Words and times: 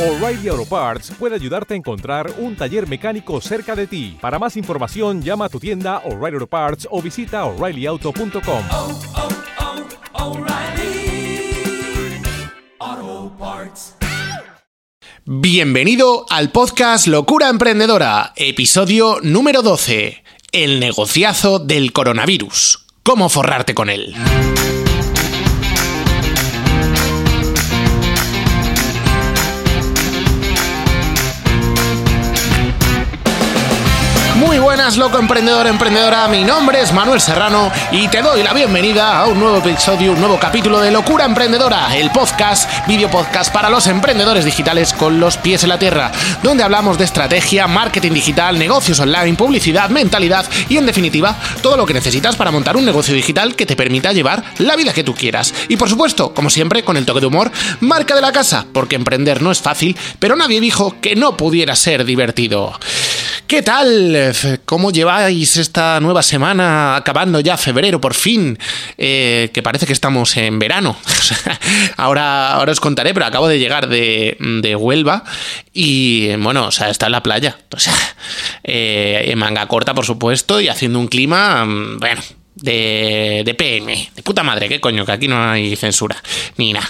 O'Reilly 0.00 0.48
Auto 0.48 0.64
Parts 0.64 1.12
puede 1.18 1.34
ayudarte 1.34 1.74
a 1.74 1.76
encontrar 1.76 2.32
un 2.38 2.56
taller 2.56 2.88
mecánico 2.88 3.38
cerca 3.42 3.76
de 3.76 3.86
ti. 3.86 4.16
Para 4.18 4.38
más 4.38 4.56
información, 4.56 5.20
llama 5.20 5.44
a 5.44 5.48
tu 5.50 5.60
tienda 5.60 5.98
O'Reilly 6.06 6.36
Auto 6.36 6.46
Parts 6.46 6.88
o 6.90 7.02
visita 7.02 7.44
oreillyauto.com. 7.44 8.64
oh, 8.70 8.98
oh, 12.80 13.32
Parts. 13.38 13.96
Bienvenido 15.26 16.24
al 16.30 16.50
podcast 16.50 17.06
Locura 17.06 17.50
Emprendedora, 17.50 18.32
episodio 18.36 19.18
número 19.22 19.60
12, 19.60 20.24
el 20.52 20.80
negociazo 20.80 21.58
del 21.58 21.92
coronavirus. 21.92 22.86
¿Cómo 23.02 23.28
forrarte 23.28 23.74
con 23.74 23.90
él? 23.90 24.14
Buenas, 34.90 35.06
loco 35.06 35.18
emprendedor, 35.20 35.68
emprendedora. 35.68 36.26
Mi 36.26 36.42
nombre 36.42 36.80
es 36.80 36.92
Manuel 36.92 37.20
Serrano 37.20 37.70
y 37.92 38.08
te 38.08 38.22
doy 38.22 38.42
la 38.42 38.52
bienvenida 38.52 39.20
a 39.20 39.26
un 39.26 39.38
nuevo 39.38 39.58
episodio, 39.58 40.10
un 40.10 40.18
nuevo 40.18 40.36
capítulo 40.40 40.80
de 40.80 40.90
Locura 40.90 41.26
Emprendedora, 41.26 41.96
el 41.96 42.10
podcast, 42.10 42.68
video 42.88 43.08
podcast 43.08 43.52
para 43.52 43.70
los 43.70 43.86
emprendedores 43.86 44.44
digitales 44.44 44.92
con 44.92 45.20
los 45.20 45.36
pies 45.36 45.62
en 45.62 45.68
la 45.68 45.78
tierra, 45.78 46.10
donde 46.42 46.64
hablamos 46.64 46.98
de 46.98 47.04
estrategia, 47.04 47.68
marketing 47.68 48.10
digital, 48.10 48.58
negocios 48.58 48.98
online, 48.98 49.36
publicidad, 49.36 49.90
mentalidad 49.90 50.44
y, 50.68 50.76
en 50.76 50.86
definitiva, 50.86 51.36
todo 51.62 51.76
lo 51.76 51.86
que 51.86 51.94
necesitas 51.94 52.34
para 52.34 52.50
montar 52.50 52.76
un 52.76 52.84
negocio 52.84 53.14
digital 53.14 53.54
que 53.54 53.66
te 53.66 53.76
permita 53.76 54.12
llevar 54.12 54.42
la 54.58 54.74
vida 54.74 54.92
que 54.92 55.04
tú 55.04 55.14
quieras. 55.14 55.54
Y 55.68 55.76
por 55.76 55.88
supuesto, 55.88 56.34
como 56.34 56.50
siempre, 56.50 56.82
con 56.82 56.96
el 56.96 57.06
toque 57.06 57.20
de 57.20 57.26
humor, 57.26 57.52
marca 57.78 58.16
de 58.16 58.22
la 58.22 58.32
casa, 58.32 58.66
porque 58.72 58.96
emprender 58.96 59.40
no 59.40 59.52
es 59.52 59.60
fácil, 59.60 59.96
pero 60.18 60.34
nadie 60.34 60.60
dijo 60.60 60.96
que 61.00 61.14
no 61.14 61.36
pudiera 61.36 61.76
ser 61.76 62.04
divertido. 62.04 62.72
¿Qué 63.50 63.62
tal? 63.62 64.32
¿Cómo 64.64 64.92
lleváis 64.92 65.56
esta 65.56 65.98
nueva 65.98 66.22
semana 66.22 66.94
acabando 66.94 67.40
ya 67.40 67.56
febrero 67.56 68.00
por 68.00 68.14
fin? 68.14 68.56
Eh, 68.96 69.50
que 69.52 69.60
parece 69.60 69.86
que 69.86 69.92
estamos 69.92 70.36
en 70.36 70.60
verano. 70.60 70.96
ahora, 71.96 72.52
ahora 72.52 72.70
os 72.70 72.78
contaré, 72.78 73.12
pero 73.12 73.26
acabo 73.26 73.48
de 73.48 73.58
llegar 73.58 73.88
de, 73.88 74.36
de 74.38 74.76
Huelva 74.76 75.24
y 75.72 76.32
bueno, 76.36 76.68
o 76.68 76.70
sea, 76.70 76.90
está 76.90 77.06
en 77.06 77.12
la 77.12 77.24
playa. 77.24 77.58
O 77.74 77.80
sea, 77.80 77.92
eh, 78.62 79.24
en 79.26 79.38
manga 79.40 79.66
corta, 79.66 79.94
por 79.94 80.06
supuesto, 80.06 80.60
y 80.60 80.68
haciendo 80.68 81.00
un 81.00 81.08
clima, 81.08 81.64
mm, 81.64 81.98
bueno, 81.98 82.22
de, 82.54 83.42
de 83.44 83.54
PM, 83.54 84.12
de 84.14 84.22
puta 84.22 84.44
madre, 84.44 84.68
qué 84.68 84.80
coño, 84.80 85.04
que 85.04 85.10
aquí 85.10 85.26
no 85.26 85.50
hay 85.50 85.74
censura, 85.74 86.22
ni 86.56 86.72
nada. 86.72 86.88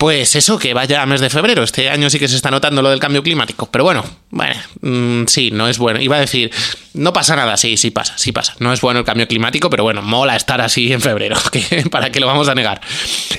Pues 0.00 0.34
eso, 0.34 0.58
que 0.58 0.72
vaya 0.72 1.02
a 1.02 1.04
mes 1.04 1.20
de 1.20 1.28
febrero, 1.28 1.62
este 1.62 1.90
año 1.90 2.08
sí 2.08 2.18
que 2.18 2.26
se 2.26 2.34
está 2.34 2.50
notando 2.50 2.80
lo 2.80 2.88
del 2.88 2.98
cambio 2.98 3.22
climático, 3.22 3.66
pero 3.70 3.84
bueno, 3.84 4.02
bueno, 4.30 4.54
mmm, 4.80 5.24
sí, 5.26 5.50
no 5.50 5.68
es 5.68 5.76
bueno. 5.76 6.00
Iba 6.00 6.16
a 6.16 6.20
decir, 6.20 6.50
no 6.94 7.12
pasa 7.12 7.36
nada, 7.36 7.58
sí, 7.58 7.76
sí 7.76 7.90
pasa, 7.90 8.14
sí 8.16 8.32
pasa. 8.32 8.54
No 8.60 8.72
es 8.72 8.80
bueno 8.80 9.00
el 9.00 9.04
cambio 9.04 9.28
climático, 9.28 9.68
pero 9.68 9.82
bueno, 9.82 10.00
mola 10.00 10.36
estar 10.36 10.62
así 10.62 10.90
en 10.90 11.02
febrero, 11.02 11.36
¿para 11.90 12.10
qué 12.10 12.18
lo 12.18 12.26
vamos 12.26 12.48
a 12.48 12.54
negar? 12.54 12.80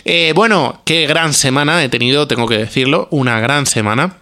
Eh, 0.05 0.33
bueno, 0.35 0.83
qué 0.85 1.07
gran 1.07 1.33
semana 1.33 1.83
he 1.83 1.89
tenido, 1.89 2.27
tengo 2.27 2.47
que 2.47 2.59
decirlo, 2.59 3.07
una 3.09 3.39
gran 3.39 3.65
semana. 3.65 4.17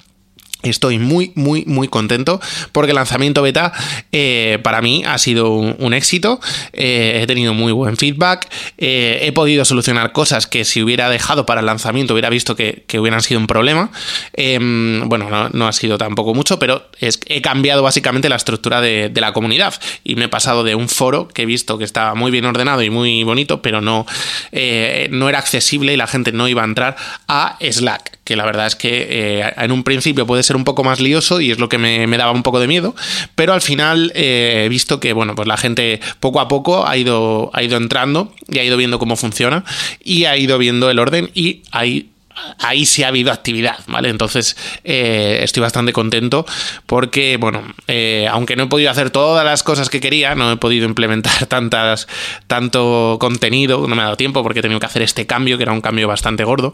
Estoy 0.62 1.00
muy, 1.00 1.32
muy, 1.36 1.64
muy 1.68 1.88
contento 1.88 2.42
porque 2.74 2.92
el 2.92 2.96
lanzamiento 2.96 3.42
beta 3.42 3.72
eh, 4.12 4.60
para 4.62 4.82
mí 4.82 5.04
ha 5.08 5.18
sido 5.18 5.52
un, 5.54 5.94
éxito. 5.94 6.42
Eh, 6.74 7.22
he 7.24 7.28
tenido 7.28 7.54
muy 7.54 7.72
buen 7.72 7.96
feedback. 7.96 8.50
Eh, 8.78 9.20
he 9.22 9.32
podido 9.32 9.64
solucionar 9.64 10.12
cosas 10.12 10.48
que 10.48 10.66
si 10.66 10.84
hubiera 10.84 11.10
dejado 11.10 11.46
para 11.46 11.62
el 11.62 11.66
lanzamiento 11.66 12.14
hubiera 12.14 12.30
visto 12.30 12.58
que, 12.58 12.84
que 12.88 13.00
hubieran 13.00 13.22
sido 13.22 13.40
un 13.40 13.48
problema. 13.48 13.90
Em, 14.34 15.08
bueno, 15.08 15.30
no, 15.30 15.48
no, 15.48 15.66
ha 15.66 15.72
sido 15.72 15.98
tampoco 15.98 16.34
mucho, 16.34 16.60
pero 16.60 16.90
he 17.00 17.42
cambiado 17.42 17.82
básicamente 17.82 18.28
la 18.28 18.36
estructura 18.36 18.82
de, 18.82 19.08
de, 19.08 19.22
la 19.22 19.32
comunidad 19.32 19.76
y 20.04 20.16
me 20.16 20.26
he 20.26 20.30
pasado 20.30 20.66
de 20.66 20.76
un 20.76 20.90
foro 20.90 21.30
que 21.30 21.44
he 21.44 21.46
visto 21.46 21.78
que 21.78 21.86
estaba 21.86 22.16
muy 22.16 22.32
bien 22.32 22.44
ordenado 22.44 22.82
y 22.82 22.90
muy 22.90 23.24
bonito, 23.24 23.62
pero 23.62 23.80
no, 23.80 24.06
no 24.52 25.30
era 25.30 25.40
accesible 25.40 25.94
y 25.94 25.98
la 25.98 26.08
gente 26.08 26.34
no 26.34 26.50
iba 26.50 26.64
a 26.64 26.66
entrar 26.66 26.98
a 27.30 27.58
Slack, 27.62 28.19
que 28.30 28.36
la 28.36 28.46
verdad 28.46 28.68
es 28.68 28.76
que 28.76 29.44
en 29.58 29.72
un 29.72 29.84
principio 29.84 30.28
puede 30.28 30.44
ser 30.44 30.56
un 30.56 30.64
poco 30.64 30.84
más 30.84 31.00
lioso 31.00 31.42
y 31.42 31.50
es 31.50 31.58
lo 31.58 31.68
que 31.68 31.80
me, 31.80 32.06
me 32.06 32.16
daba 32.16 32.32
un 32.32 32.44
poco 32.44 32.60
de 32.60 32.68
miedo, 32.68 32.96
pero 33.34 33.54
al 33.54 33.62
final 33.62 34.12
eh, 34.14 34.66
he 34.66 34.70
visto 34.70 35.00
que, 35.00 35.14
bueno, 35.14 35.34
pues 35.34 35.48
la 35.48 35.58
gente 35.58 36.00
poco 36.20 36.40
a 36.40 36.48
poco 36.48 36.88
ha 36.88 36.96
ido, 36.96 37.50
ha 37.54 37.64
ido 37.64 37.76
entrando 37.76 38.32
y 38.48 38.60
ha 38.60 38.64
ido 38.64 38.78
viendo 38.78 39.00
cómo 39.00 39.16
funciona 39.16 39.66
y 40.04 40.26
ha 40.26 40.38
ido 40.38 40.60
viendo 40.60 40.92
el 40.92 41.00
orden 41.00 41.32
y 41.34 41.64
hay 41.72 42.12
ahí 42.60 42.86
sí 42.86 43.04
ha 43.04 43.10
habido 43.10 43.32
actividad, 43.32 43.78
¿vale? 43.88 44.10
Entonces 44.10 44.58
eh, 44.84 45.40
estoy 45.44 45.62
bastante 45.62 45.94
contento 45.94 46.46
porque, 46.86 47.38
bueno, 47.38 47.64
eh, 47.88 48.28
aunque 48.30 48.56
no 48.56 48.64
he 48.64 48.68
podido 48.68 48.92
hacer 48.92 49.10
todas 49.10 49.46
las 49.46 49.64
cosas 49.64 49.90
que 49.90 50.00
quería, 50.00 50.36
no 50.36 50.52
he 50.52 50.58
podido 50.58 50.86
implementar 50.86 51.46
tantas, 51.48 52.08
tanto 52.48 53.18
contenido, 53.20 53.88
no 53.88 53.96
me 53.96 54.02
ha 54.02 54.06
dado 54.06 54.18
tiempo 54.18 54.44
porque 54.44 54.60
he 54.60 54.62
tenido 54.62 54.80
que 54.80 54.86
hacer 54.86 55.02
este 55.02 55.26
cambio, 55.26 55.58
que 55.58 55.64
era 55.64 55.74
un 55.74 55.82
cambio 55.82 56.08
bastante 56.08 56.44
gordo, 56.44 56.74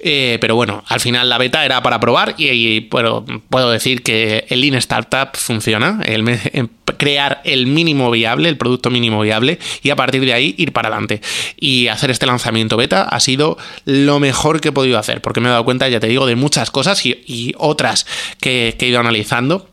eh, 0.00 0.38
pero 0.40 0.54
bueno, 0.54 0.84
al 0.88 1.00
final 1.00 1.28
la 1.28 1.38
beta 1.38 1.64
era 1.64 1.82
para 1.82 2.00
probar 2.00 2.34
y, 2.38 2.80
bueno, 2.88 3.24
puedo 3.48 3.70
decir 3.70 4.02
que 4.02 4.46
el 4.48 4.60
Lean 4.60 4.74
Startup 4.74 5.30
funciona, 5.34 6.00
el, 6.04 6.22
crear 6.96 7.40
el 7.44 7.66
mínimo 7.66 8.10
viable, 8.10 8.48
el 8.48 8.56
producto 8.56 8.90
mínimo 8.90 9.20
viable 9.20 9.58
y 9.82 9.90
a 9.90 9.96
partir 9.96 10.24
de 10.24 10.32
ahí 10.32 10.54
ir 10.58 10.72
para 10.72 10.88
adelante. 10.88 11.20
Y 11.58 11.88
hacer 11.88 12.10
este 12.10 12.26
lanzamiento 12.26 12.76
beta 12.76 13.02
ha 13.02 13.20
sido 13.20 13.58
lo 13.84 14.20
mejor 14.20 14.60
que 14.60 14.68
he 14.68 14.72
podido 14.72 14.98
hacer, 14.98 15.20
porque 15.20 15.40
me 15.40 15.48
he 15.48 15.50
dado 15.50 15.64
cuenta, 15.64 15.88
ya 15.88 16.00
te 16.00 16.06
digo, 16.08 16.26
de 16.26 16.36
muchas 16.36 16.70
cosas 16.70 17.04
y, 17.04 17.54
otras 17.58 18.06
que 18.40 18.76
he 18.78 18.86
ido 18.86 19.00
analizando 19.00 19.68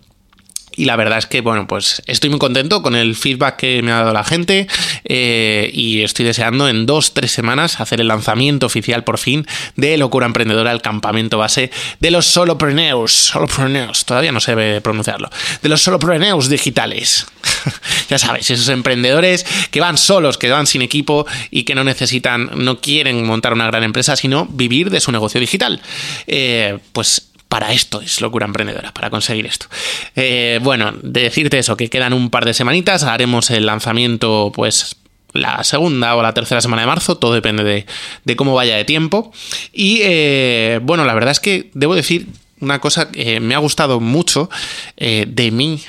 y 0.76 0.86
la 0.86 0.96
verdad 0.96 1.20
es 1.20 1.26
que, 1.26 1.42
bueno, 1.42 1.68
pues 1.68 2.02
estoy 2.06 2.30
muy 2.30 2.40
contento 2.40 2.82
con 2.82 2.96
el 2.96 3.16
feedback 3.16 3.58
que 3.58 3.82
me 3.82 3.92
ha 3.92 4.00
dado 4.00 4.14
la 4.14 4.24
gente 4.24 4.68
eh, 5.06 5.70
y 5.74 6.02
estoy 6.02 6.26
deseando 6.26 6.68
en 6.68 6.86
dos, 6.86 7.14
tres 7.14 7.32
semanas 7.32 7.80
hacer 7.80 8.02
el 8.02 8.08
lanzamiento 8.08 8.66
oficial 8.66 9.04
por 9.04 9.18
fin 9.18 9.46
de 9.76 9.98
Locura 9.98 10.26
Emprendedora, 10.26 10.72
el 10.72 10.82
campamento 10.82 11.38
base 11.38 11.72
de 12.00 12.12
los 12.12 12.26
solopreneurs, 12.26 13.12
solopreneurs, 13.12 14.06
todavía 14.06 14.32
no 14.32 14.40
debe 14.40 14.82
pronunciarlo, 14.82 15.30
de 15.62 15.70
los 15.70 15.82
solopreneurs 15.82 16.50
digitales. 16.50 17.26
ya 18.10 18.18
sabes, 18.18 18.50
esos 18.50 18.70
emprendedores 18.70 19.46
que 19.72 19.80
van 19.80 19.98
solos, 19.98 20.38
que 20.38 20.50
van 20.50 20.68
sin 20.68 20.82
equipo 20.82 21.26
y 21.52 21.64
que 21.64 21.76
no 21.76 21.84
necesitan, 21.84 22.50
no 22.56 22.80
quieren 22.80 23.26
montar 23.26 23.54
una 23.54 23.68
gran 23.68 23.84
empresa, 23.84 24.16
sino 24.16 24.46
vivir 24.46 24.90
de 24.90 25.00
su 25.00 25.12
negocio 25.12 25.40
digital. 25.40 25.82
Eh, 26.28 26.80
pues 26.92 27.33
para 27.54 27.72
esto 27.72 28.02
es 28.02 28.20
locura 28.20 28.48
emprendedora, 28.48 28.92
para 28.96 29.12
conseguir 29.12 29.46
esto. 29.46 29.68
Eh, 30.16 30.60
bueno, 30.64 30.92
de 31.04 31.22
decirte 31.22 31.60
eso, 31.60 31.78
que 31.78 31.88
quedan 31.88 32.12
un 32.12 32.32
par 32.32 32.46
de 32.46 32.56
semanitas, 32.56 33.04
haremos 33.04 33.52
el 33.52 33.68
lanzamiento, 33.68 34.52
pues 34.56 34.96
la 35.34 35.64
segunda 35.64 36.16
o 36.16 36.24
la 36.24 36.34
tercera 36.34 36.62
semana 36.62 36.82
de 36.82 36.88
marzo, 36.88 37.20
todo 37.20 37.32
depende 37.32 37.64
de, 37.64 37.86
de 38.26 38.36
cómo 38.36 38.56
vaya 38.56 38.76
de 38.76 38.86
tiempo. 38.86 39.32
Y 39.72 40.00
eh, 40.02 40.80
bueno, 40.82 41.06
la 41.06 41.14
verdad 41.14 41.30
es 41.30 41.40
que 41.40 41.70
debo 41.76 41.94
decir 41.94 42.26
una 42.60 42.80
cosa 42.80 43.12
que 43.12 43.40
me 43.40 43.54
ha 43.54 43.60
gustado 43.60 44.00
mucho 44.00 44.50
eh, 44.98 45.26
de 45.28 45.52
mí, 45.52 45.80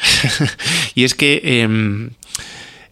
y 0.94 1.04
es 1.04 1.14
que 1.14 1.40
eh, 1.42 2.10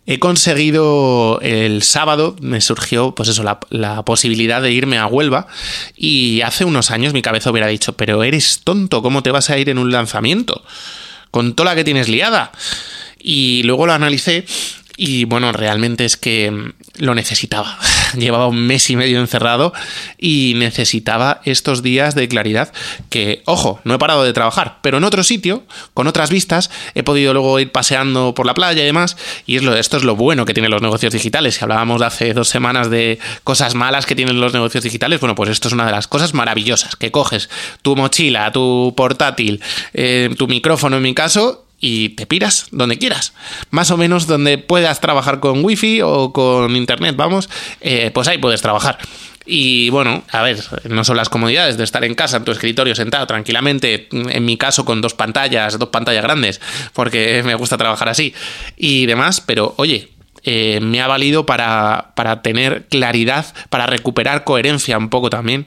He 0.05 0.19
conseguido 0.19 1.39
el 1.43 1.83
sábado, 1.83 2.35
me 2.41 2.61
surgió 2.61 3.15
pues 3.15 3.29
eso, 3.29 3.45
la, 3.45 4.03
posibilidad 4.03 4.61
de 4.61 4.73
irme 4.73 4.99
a 4.99 5.07
Huelva 5.07 5.47
y 5.97 6.41
hace 6.41 6.65
unos 6.65 6.91
años 6.91 7.13
mi 7.13 7.23
cabeza 7.23 7.51
hubiera 7.53 7.69
dicho, 7.69 7.93
pero 7.93 8.25
eres 8.25 8.63
tonto, 8.65 9.01
¿cómo 9.01 9.23
te 9.23 9.31
vas 9.31 9.51
a 9.51 9.59
ir 9.59 9.69
en 9.69 9.79
un 9.79 9.93
lanzamiento? 9.93 10.65
Con 11.31 11.55
toda 11.55 11.71
la 11.71 11.77
que 11.77 11.85
tienes 11.85 12.09
liada. 12.09 12.51
Y 13.23 13.63
luego 13.63 13.87
lo 13.87 13.93
analicé 13.93 14.45
y 14.97 15.25
bueno, 15.25 15.53
realmente 15.53 16.05
es 16.05 16.17
que 16.17 16.73
lo 16.98 17.14
necesitaba. 17.14 17.78
Llevaba 18.16 18.47
un 18.47 18.66
mes 18.66 18.88
y 18.91 18.97
medio 18.97 19.20
encerrado 19.20 19.72
y 20.19 20.54
necesitaba 20.56 21.41
estos 21.44 21.82
días 21.82 22.14
de 22.14 22.28
claridad 22.28 22.72
que, 23.08 23.42
ojo, 23.47 23.80
no 23.84 23.94
he 23.94 23.98
parado 23.98 24.24
de 24.24 24.33
trabajar, 24.33 24.78
pero 24.83 24.98
en 24.98 25.04
otro 25.04 25.22
sitio, 25.24 25.65
con 25.94 26.06
otras 26.06 26.30
vistas, 26.30 26.71
he 26.94 27.03
podido 27.03 27.33
luego 27.33 27.59
ir 27.59 27.72
paseando 27.72 28.34
por 28.34 28.47
la 28.47 28.54
playa 28.54 28.83
y 28.83 28.86
demás. 28.86 29.16
Y 29.47 29.56
es 29.56 29.62
lo, 29.62 29.74
esto 29.74 29.97
es 29.97 30.04
lo 30.04 30.16
bueno 30.16 30.44
que 30.44 30.54
tienen 30.54 30.71
los 30.71 30.83
negocios 30.83 31.12
digitales. 31.12 31.54
Si 31.54 31.65
hablábamos 31.65 32.03
hace 32.03 32.34
dos 32.34 32.48
semanas 32.48 32.91
de 32.91 33.18
cosas 33.45 33.74
malas 33.74 34.06
que 34.06 34.15
tienen 34.15 34.41
los 34.41 34.53
negocios 34.53 34.84
digitales, 34.84 35.21
bueno, 35.21 35.34
pues 35.34 35.50
esto 35.50 35.68
es 35.68 35.74
una 35.74 35.86
de 35.86 35.92
las 35.92 36.06
cosas 36.06 36.34
maravillosas, 36.34 36.97
que 36.97 37.10
coges 37.10 37.48
tu 37.83 37.97
mochila, 37.97 38.53
tu 38.53 38.95
portátil, 38.97 39.62
eh, 39.95 40.30
tu 40.36 40.48
micrófono 40.48 40.97
en 40.97 41.03
mi 41.03 41.15
caso, 41.15 41.61
y 41.83 42.11
te 42.11 42.27
piras 42.27 42.69
donde 42.71 42.97
quieras. 42.97 43.34
Más 43.71 43.91
o 43.91 43.99
menos 43.99 44.27
donde 44.27 44.57
puedas 44.57 45.01
trabajar 45.01 45.41
con 45.41 45.65
wifi 45.65 46.01
o 46.01 46.33
con 46.33 46.75
internet, 46.77 47.17
vamos, 47.17 47.51
eh, 47.81 48.13
pues 48.15 48.29
ahí 48.29 48.39
puedes 48.39 48.63
trabajar. 48.63 48.99
Y 49.45 49.91
bueno, 49.91 50.23
a 50.31 50.43
ver, 50.43 50.63
no 50.89 51.03
son 51.03 51.17
las 51.17 51.29
comodidades 51.29 51.77
de 51.77 51.83
estar 51.83 52.05
en 52.05 52.15
casa, 52.15 52.37
en 52.37 52.45
tu 52.45 52.53
escritorio, 52.53 52.95
sentado 52.95 53.27
tranquilamente, 53.27 54.09
en 54.13 54.45
mi 54.45 54.57
caso 54.57 54.84
con 54.84 55.01
dos 55.01 55.15
pantallas, 55.15 55.77
dos 55.77 55.89
pantallas 55.89 56.23
grandes, 56.23 56.61
porque 56.93 57.43
me 57.45 57.57
gusta 57.57 57.77
trabajar 57.77 58.09
así 58.09 58.33
y 58.77 59.07
demás, 59.07 59.41
pero 59.41 59.75
oye, 59.77 60.11
eh, 60.45 60.79
me 60.81 61.03
ha 61.03 61.09
valido 61.09 61.47
para, 61.47 62.13
para 62.15 62.43
tener 62.43 62.87
claridad, 62.87 63.53
para 63.71 63.87
recuperar 63.87 64.45
coherencia 64.45 64.97
un 64.97 65.11
poco 65.11 65.31
también 65.31 65.67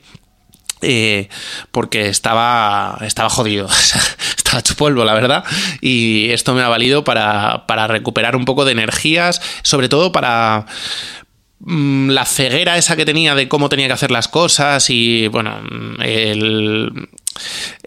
eh, 0.81 1.29
porque 1.71 2.09
estaba, 2.09 2.99
estaba 3.01 3.29
jodido, 3.29 3.67
hecho 4.59 4.75
polvo, 4.75 5.03
la 5.05 5.13
verdad, 5.13 5.43
y 5.81 6.29
esto 6.31 6.53
me 6.53 6.61
ha 6.61 6.67
valido 6.67 7.03
para, 7.03 7.65
para 7.67 7.87
recuperar 7.87 8.35
un 8.35 8.45
poco 8.45 8.65
de 8.65 8.71
energías, 8.71 9.41
sobre 9.63 9.89
todo 9.89 10.11
para, 10.11 10.65
mm, 11.59 12.09
la 12.09 12.25
ceguera 12.25 12.77
esa 12.77 12.95
que 12.95 13.05
tenía 13.05 13.35
de 13.35 13.47
cómo 13.47 13.69
tenía 13.69 13.87
que 13.87 13.93
hacer 13.93 14.11
las 14.11 14.27
cosas 14.27 14.89
y 14.89 15.27
bueno, 15.27 15.59
el, 15.99 17.09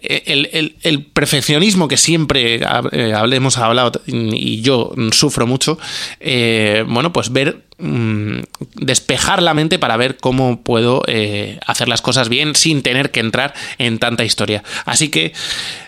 el, 0.01 0.75
el, 0.81 1.03
perfeccionismo 1.05 1.87
que 1.87 1.97
siempre 1.97 2.61
eh, 2.91 3.13
hemos 3.31 3.57
hablado 3.57 4.01
y 4.05 4.61
yo 4.61 4.93
sufro 5.11 5.47
mucho, 5.47 5.77
eh, 6.19 6.83
bueno, 6.87 7.11
pues 7.11 7.31
ver, 7.31 7.63
mm, 7.79 8.39
despejar 8.75 9.41
la 9.41 9.53
mente 9.53 9.79
para 9.79 9.97
ver 9.97 10.17
cómo 10.17 10.61
puedo 10.61 11.01
eh, 11.07 11.59
hacer 11.65 11.87
las 11.87 12.01
cosas 12.01 12.29
bien 12.29 12.55
sin 12.55 12.83
tener 12.83 13.11
que 13.11 13.19
entrar 13.19 13.53
en 13.77 13.99
tanta 13.99 14.23
historia. 14.23 14.63
Así 14.85 15.09
que 15.09 15.33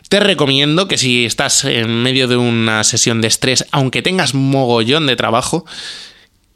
te 0.10 0.19
recomiendo 0.19 0.88
que 0.88 0.98
si 0.98 1.25
estás 1.25 1.64
en 1.66 2.04
medio 2.04 2.28
de 2.28 2.38
una 2.38 2.84
sesión 2.84 3.22
de 3.22 3.28
estrés, 3.28 3.66
aunque 3.72 4.02
tengas 4.02 4.34
mogollón 4.34 5.07
de 5.07 5.16
trabajo, 5.16 5.66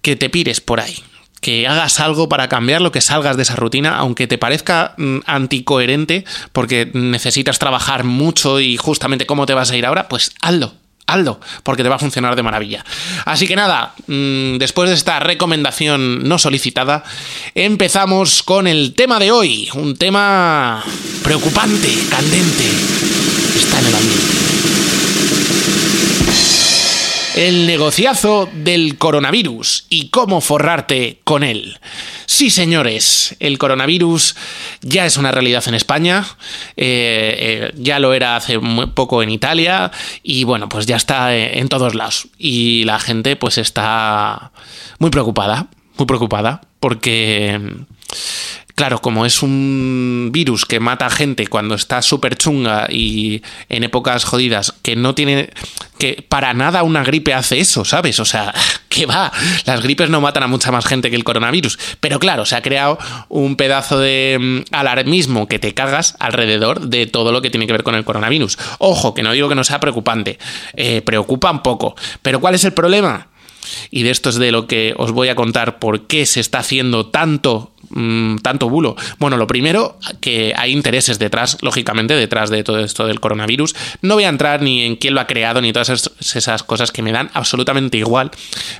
que 0.01 0.15
te 0.15 0.29
pires 0.29 0.61
por 0.61 0.79
ahí 0.79 0.95
que 1.45 1.67
hagas 1.67 1.99
algo 1.99 2.27
para 2.27 2.49
cambiarlo, 2.49 2.91
que 2.91 3.01
salgas 3.01 3.37
de 3.37 3.43
esa 3.43 3.55
rutina, 3.55 3.97
aunque 3.97 4.25
te 4.25 4.39
parezca 4.39 4.95
mm, 4.97 5.17
anticoherente, 5.27 6.25
porque 6.51 6.89
necesitas 6.95 7.59
trabajar 7.59 8.03
mucho 8.03 8.59
y 8.59 8.77
justamente 8.77 9.27
cómo 9.27 9.45
te 9.45 9.53
vas 9.53 9.69
a 9.69 9.77
ir 9.77 9.85
ahora, 9.85 10.07
pues 10.09 10.31
hazlo, 10.41 10.73
hazlo, 11.05 11.39
porque 11.61 11.83
te 11.83 11.89
va 11.89 11.97
a 11.97 11.99
funcionar 11.99 12.35
de 12.35 12.41
maravilla. 12.41 12.83
Así 13.25 13.45
que 13.45 13.55
nada, 13.55 13.93
mm, 14.07 14.57
después 14.57 14.89
de 14.89 14.95
esta 14.95 15.19
recomendación 15.19 16.27
no 16.27 16.39
solicitada, 16.39 17.03
empezamos 17.53 18.41
con 18.41 18.65
el 18.65 18.95
tema 18.95 19.19
de 19.19 19.31
hoy, 19.31 19.69
un 19.75 19.95
tema 19.95 20.83
preocupante, 21.23 21.93
candente, 22.09 22.71
está 23.55 23.81
en 23.81 23.85
el 23.85 23.95
ambiente 23.95 24.44
el 27.35 27.67
negociazo 27.67 28.49
del 28.53 28.97
coronavirus 28.97 29.85
y 29.89 30.09
cómo 30.09 30.39
forrarte 30.39 31.19
con 31.23 31.43
él. 31.43 31.79
Sí, 32.25 32.49
señores, 32.49 33.35
el 33.39 33.57
coronavirus 33.57 34.35
ya 34.81 35.05
es 35.05 35.17
una 35.17 35.31
realidad 35.31 35.63
en 35.67 35.75
España, 35.75 36.25
eh, 36.77 37.35
eh, 37.37 37.71
ya 37.75 37.99
lo 37.99 38.13
era 38.13 38.37
hace 38.37 38.57
muy 38.59 38.87
poco 38.87 39.21
en 39.21 39.29
Italia 39.29 39.91
y 40.23 40.45
bueno, 40.45 40.69
pues 40.69 40.85
ya 40.85 40.95
está 40.95 41.35
eh, 41.35 41.59
en 41.59 41.67
todos 41.67 41.93
lados. 41.93 42.27
Y 42.37 42.85
la 42.85 42.99
gente 42.99 43.35
pues 43.35 43.57
está 43.57 44.51
muy 44.99 45.09
preocupada, 45.09 45.67
muy 45.97 46.07
preocupada, 46.07 46.61
porque 46.79 47.59
Claro, 48.75 48.99
como 48.99 49.25
es 49.25 49.41
un 49.41 50.31
virus 50.33 50.65
que 50.65 50.81
mata 50.81 51.09
gente 51.09 51.47
cuando 51.47 51.75
está 51.75 52.01
súper 52.01 52.35
chunga 52.35 52.87
y 52.89 53.41
en 53.69 53.85
épocas 53.85 54.25
jodidas, 54.25 54.73
que 54.81 54.97
no 54.97 55.15
tiene. 55.15 55.49
que 55.97 56.25
para 56.27 56.53
nada 56.53 56.83
una 56.83 57.01
gripe 57.05 57.33
hace 57.33 57.61
eso, 57.61 57.85
¿sabes? 57.85 58.19
O 58.19 58.25
sea, 58.25 58.53
que 58.89 59.05
va. 59.05 59.31
Las 59.63 59.81
gripes 59.81 60.09
no 60.09 60.19
matan 60.19 60.43
a 60.43 60.47
mucha 60.47 60.73
más 60.73 60.85
gente 60.85 61.09
que 61.09 61.15
el 61.15 61.23
coronavirus. 61.23 61.79
Pero 62.01 62.19
claro, 62.19 62.45
se 62.45 62.57
ha 62.57 62.61
creado 62.61 62.99
un 63.29 63.55
pedazo 63.55 63.97
de 63.97 64.37
mm, 64.41 64.75
alarmismo 64.75 65.47
que 65.47 65.57
te 65.57 65.73
cagas 65.73 66.17
alrededor 66.19 66.81
de 66.81 67.07
todo 67.07 67.31
lo 67.31 67.41
que 67.41 67.49
tiene 67.49 67.67
que 67.67 67.73
ver 67.73 67.83
con 67.83 67.95
el 67.95 68.03
coronavirus. 68.03 68.57
Ojo, 68.79 69.13
que 69.13 69.23
no 69.23 69.31
digo 69.31 69.47
que 69.47 69.55
no 69.55 69.63
sea 69.63 69.79
preocupante. 69.79 70.37
Eh, 70.73 71.01
preocupa 71.01 71.49
un 71.49 71.63
poco. 71.63 71.95
Pero 72.21 72.41
¿cuál 72.41 72.55
es 72.55 72.65
el 72.65 72.73
problema? 72.73 73.29
Y 73.91 74.03
de 74.03 74.11
esto 74.11 74.29
es 74.29 74.35
de 74.35 74.51
lo 74.51 74.67
que 74.67 74.93
os 74.97 75.11
voy 75.11 75.29
a 75.29 75.35
contar 75.35 75.79
por 75.79 76.07
qué 76.07 76.25
se 76.25 76.39
está 76.39 76.59
haciendo 76.59 77.07
tanto 77.07 77.71
Mm, 77.89 78.37
tanto 78.37 78.69
bulo? 78.69 78.95
Bueno, 79.19 79.37
lo 79.37 79.47
primero, 79.47 79.97
que 80.19 80.53
hay 80.55 80.71
intereses 80.71 81.19
detrás, 81.19 81.57
lógicamente, 81.61 82.15
detrás 82.15 82.49
de 82.49 82.63
todo 82.63 82.79
esto 82.79 83.05
del 83.05 83.19
coronavirus. 83.19 83.75
No 84.01 84.15
voy 84.15 84.23
a 84.23 84.29
entrar 84.29 84.61
ni 84.61 84.83
en 84.83 84.95
quién 84.95 85.13
lo 85.13 85.21
ha 85.21 85.27
creado, 85.27 85.61
ni 85.61 85.71
todas 85.71 85.89
esas, 86.19 86.63
cosas 86.63 86.91
que 86.91 87.01
me 87.01 87.11
dan 87.11 87.29
absolutamente 87.33 87.97
igual, 87.97 88.31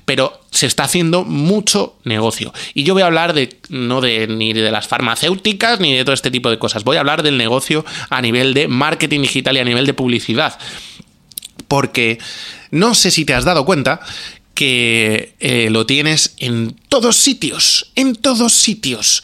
pero 0.06 0.42
se 0.52 0.66
está 0.66 0.84
haciendo 0.84 1.24
mucho 1.24 1.96
negocio. 2.04 2.54
Y 2.74 2.84
yo 2.84 2.94
voy 2.94 3.04
a 3.04 3.08
hablar 3.08 3.34
de, 3.34 3.60
no 3.70 4.02
de, 4.02 4.28
ni 4.28 4.54
de 4.54 4.72
las 4.72 4.88
farmacéuticas, 4.88 5.80
ni 5.80 5.94
de 5.94 6.04
todo 6.04 6.14
este 6.14 6.32
tipo 6.32 6.50
de 6.50 6.58
cosas. 6.58 6.84
Voy 6.84 6.98
a 6.98 7.02
hablar 7.02 7.24
del 7.24 7.38
negocio 7.38 7.86
a 8.10 8.22
nivel 8.22 8.54
de 8.54 8.68
marketing 8.68 9.22
digital 9.22 9.58
y 9.58 9.60
a 9.60 9.66
nivel 9.66 9.86
de 9.86 9.94
publicidad. 9.94 10.58
Porque 11.68 12.20
no 12.72 12.94
sé 12.94 13.12
si 13.12 13.26
te 13.26 13.34
has 13.34 13.46
dado 13.46 13.66
cuenta 13.66 14.02
que 14.56 15.36
eh, 15.40 15.70
lo 15.70 15.86
tienes 15.86 16.34
en 16.40 16.76
todos 16.90 17.18
sitios, 17.18 17.92
en 17.96 18.16
todos 18.16 18.54
sitios. 18.54 19.22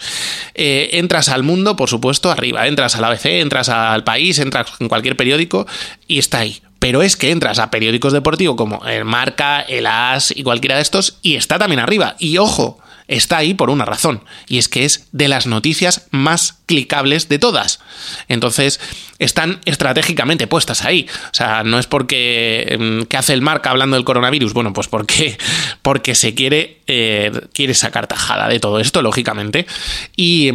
Eh, 0.53 0.89
entras 0.93 1.29
al 1.29 1.41
mundo, 1.41 1.75
por 1.75 1.89
supuesto, 1.89 2.29
arriba, 2.29 2.67
entras 2.67 2.95
al 2.95 3.05
ABC, 3.05 3.25
entras 3.25 3.69
al 3.69 4.03
país, 4.03 4.37
entras 4.39 4.67
en 4.79 4.89
cualquier 4.89 5.17
periódico 5.17 5.65
y 6.07 6.19
está 6.19 6.39
ahí. 6.39 6.61
Pero 6.79 7.01
es 7.01 7.15
que 7.15 7.31
entras 7.31 7.59
a 7.59 7.71
periódicos 7.71 8.11
deportivos 8.11 8.57
como 8.57 8.85
el 8.85 9.05
Marca, 9.05 9.61
el 9.61 9.85
AS 9.85 10.33
y 10.35 10.43
cualquiera 10.43 10.75
de 10.75 10.81
estos 10.81 11.17
y 11.21 11.35
está 11.35 11.57
también 11.57 11.79
arriba. 11.79 12.15
Y 12.19 12.37
ojo, 12.37 12.79
está 13.11 13.37
ahí 13.37 13.53
por 13.53 13.69
una 13.69 13.85
razón, 13.85 14.23
y 14.47 14.57
es 14.57 14.69
que 14.69 14.85
es 14.85 15.07
de 15.11 15.27
las 15.27 15.45
noticias 15.45 16.07
más 16.11 16.61
clicables 16.65 17.27
de 17.27 17.39
todas. 17.39 17.81
Entonces, 18.29 18.79
están 19.19 19.59
estratégicamente 19.65 20.47
puestas 20.47 20.85
ahí. 20.85 21.07
O 21.25 21.33
sea, 21.33 21.63
no 21.63 21.77
es 21.77 21.87
porque 21.87 22.77
mm, 22.79 23.03
¿qué 23.07 23.17
hace 23.17 23.33
el 23.33 23.41
marca 23.41 23.69
hablando 23.69 23.97
del 23.97 24.05
coronavirus? 24.05 24.53
Bueno, 24.53 24.71
pues 24.71 24.87
porque, 24.87 25.37
porque 25.81 26.15
se 26.15 26.33
quiere, 26.33 26.79
eh, 26.87 27.31
quiere 27.53 27.73
sacar 27.73 28.07
tajada 28.07 28.47
de 28.47 28.59
todo 28.59 28.79
esto, 28.79 29.01
lógicamente. 29.01 29.67
Y, 30.15 30.49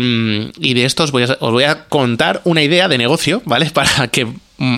y 0.58 0.74
de 0.74 0.84
esto 0.86 1.04
os 1.04 1.12
voy, 1.12 1.64
a, 1.64 1.88
contar 1.88 2.40
una 2.44 2.62
idea 2.62 2.88
de 2.88 2.96
negocio, 2.96 3.42
¿vale? 3.44 3.70
Para 3.74 4.08
que 4.08 4.26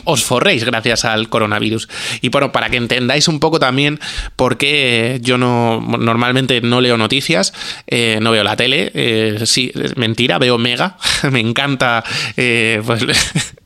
os 0.05 0.25
forréis 0.25 0.65
gracias 0.65 1.05
al 1.05 1.29
coronavirus. 1.29 1.89
Y 2.21 2.29
bueno, 2.29 2.53
para 2.53 2.71
que 2.71 2.77
entendáis 2.77 3.29
un 3.29 3.41
poco 3.41 3.59
también 3.59 4.01
por 4.37 4.57
qué 4.57 5.19
yo 5.23 5.39
no 5.39 5.81
normalmente 5.81 6.61
no 6.61 6.81
leo 6.81 6.97
noticias, 6.97 7.53
eh, 7.87 8.19
no 8.21 8.31
veo 8.31 8.45
la 8.45 8.57
tele, 8.57 8.91
eh, 8.95 9.41
sí, 9.45 9.73
mentira, 9.97 10.39
veo 10.39 10.59
Mega, 10.59 10.97
me 11.31 11.41
encanta 11.41 12.05
eh, 12.37 12.83
pues, 12.85 13.05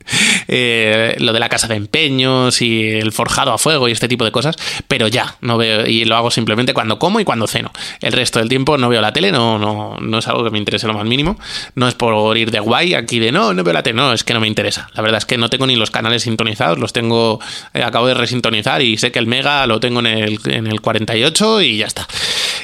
Eh, 0.47 1.15
lo 1.19 1.33
de 1.33 1.39
la 1.39 1.49
casa 1.49 1.67
de 1.67 1.75
empeños 1.75 2.61
y 2.61 2.83
el 2.89 3.11
forjado 3.11 3.53
a 3.53 3.57
fuego 3.57 3.87
y 3.87 3.91
este 3.91 4.07
tipo 4.07 4.25
de 4.25 4.31
cosas, 4.31 4.55
pero 4.87 5.07
ya, 5.07 5.35
no 5.41 5.57
veo, 5.57 5.85
y 5.85 6.05
lo 6.05 6.15
hago 6.15 6.31
simplemente 6.31 6.73
cuando 6.73 6.99
como 6.99 7.19
y 7.19 7.25
cuando 7.25 7.47
ceno. 7.47 7.71
El 8.01 8.13
resto 8.13 8.39
del 8.39 8.49
tiempo 8.49 8.77
no 8.77 8.89
veo 8.89 9.01
la 9.01 9.13
tele, 9.13 9.31
no, 9.31 9.57
no, 9.57 9.97
no 9.99 10.17
es 10.17 10.27
algo 10.27 10.43
que 10.43 10.51
me 10.51 10.57
interese 10.57 10.87
lo 10.87 10.93
más 10.93 11.05
mínimo. 11.05 11.39
No 11.75 11.87
es 11.87 11.95
por 11.95 12.37
ir 12.37 12.51
de 12.51 12.59
guay 12.59 12.93
aquí 12.93 13.19
de 13.19 13.31
no, 13.31 13.53
no 13.53 13.63
veo 13.63 13.73
la 13.73 13.83
tele, 13.83 13.95
no, 13.95 14.13
es 14.13 14.23
que 14.23 14.33
no 14.33 14.39
me 14.39 14.47
interesa. 14.47 14.89
La 14.93 15.01
verdad 15.01 15.19
es 15.19 15.25
que 15.25 15.37
no 15.37 15.49
tengo 15.49 15.67
ni 15.67 15.75
los 15.75 15.91
canales 15.91 16.23
sintonizados, 16.23 16.79
los 16.79 16.93
tengo, 16.93 17.39
eh, 17.73 17.83
acabo 17.83 18.07
de 18.07 18.13
resintonizar 18.13 18.81
y 18.81 18.97
sé 18.97 19.11
que 19.11 19.19
el 19.19 19.27
Mega 19.27 19.65
lo 19.67 19.79
tengo 19.79 19.99
en 19.99 20.07
el, 20.07 20.39
en 20.45 20.67
el 20.67 20.81
48 20.81 21.61
y 21.61 21.77
ya 21.77 21.87
está. 21.87 22.07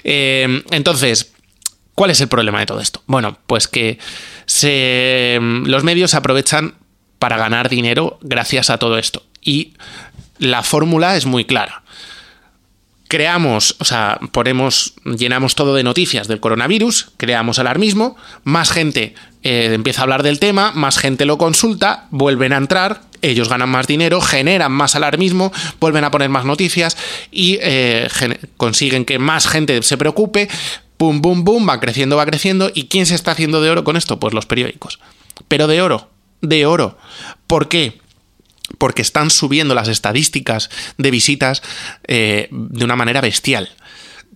Eh, 0.03 0.63
entonces, 0.71 1.33
¿cuál 1.95 2.11
es 2.11 2.21
el 2.21 2.27
problema 2.27 2.59
de 2.59 2.65
todo 2.65 2.79
esto? 2.79 3.01
Bueno, 3.05 3.37
pues 3.47 3.67
que 3.67 3.99
se, 4.45 5.39
los 5.41 5.83
medios 5.83 6.13
aprovechan 6.13 6.75
para 7.19 7.37
ganar 7.37 7.69
dinero 7.69 8.17
gracias 8.21 8.69
a 8.69 8.77
todo 8.77 8.97
esto. 8.97 9.23
Y 9.41 9.73
la 10.37 10.63
fórmula 10.63 11.15
es 11.15 11.25
muy 11.25 11.45
clara. 11.45 11.83
Creamos, 13.07 13.75
o 13.79 13.85
sea, 13.85 14.19
ponemos, 14.31 14.93
llenamos 15.03 15.55
todo 15.55 15.73
de 15.73 15.83
noticias 15.83 16.27
del 16.27 16.39
coronavirus, 16.39 17.11
creamos 17.17 17.57
alarmismo, 17.57 18.15
más 18.43 18.71
gente 18.71 19.15
eh, 19.41 19.71
empieza 19.73 20.01
a 20.01 20.03
hablar 20.03 20.21
del 20.21 20.39
tema, 20.39 20.71
más 20.73 20.99
gente 20.99 21.25
lo 21.25 21.39
consulta, 21.39 22.07
vuelven 22.11 22.53
a 22.53 22.57
entrar, 22.57 23.01
ellos 23.23 23.49
ganan 23.49 23.69
más 23.69 23.87
dinero, 23.87 24.21
generan 24.21 24.71
más 24.71 24.95
alarmismo, 24.95 25.51
vuelven 25.79 26.03
a 26.03 26.11
poner 26.11 26.29
más 26.29 26.45
noticias 26.45 26.97
y 27.31 27.57
eh, 27.61 28.07
consiguen 28.57 29.05
que 29.05 29.17
más 29.17 29.47
gente 29.47 29.81
se 29.81 29.97
preocupe, 29.97 30.47
pum, 30.97 31.21
pum, 31.21 31.43
pum, 31.43 31.67
va 31.67 31.79
creciendo, 31.79 32.17
va 32.17 32.25
creciendo. 32.25 32.71
¿Y 32.73 32.87
quién 32.87 33.05
se 33.05 33.15
está 33.15 33.31
haciendo 33.31 33.61
de 33.61 33.69
oro 33.71 33.83
con 33.83 33.97
esto? 33.97 34.19
Pues 34.19 34.33
los 34.33 34.45
periódicos. 34.45 34.99
Pero 35.47 35.67
de 35.67 35.81
oro, 35.81 36.09
de 36.41 36.65
oro. 36.65 36.97
¿Por 37.47 37.69
qué? 37.69 37.99
Porque 38.77 39.01
están 39.01 39.29
subiendo 39.29 39.73
las 39.73 39.87
estadísticas 39.87 40.69
de 40.97 41.11
visitas 41.11 41.61
eh, 42.07 42.47
de 42.51 42.85
una 42.85 42.95
manera 42.95 43.21
bestial. 43.21 43.69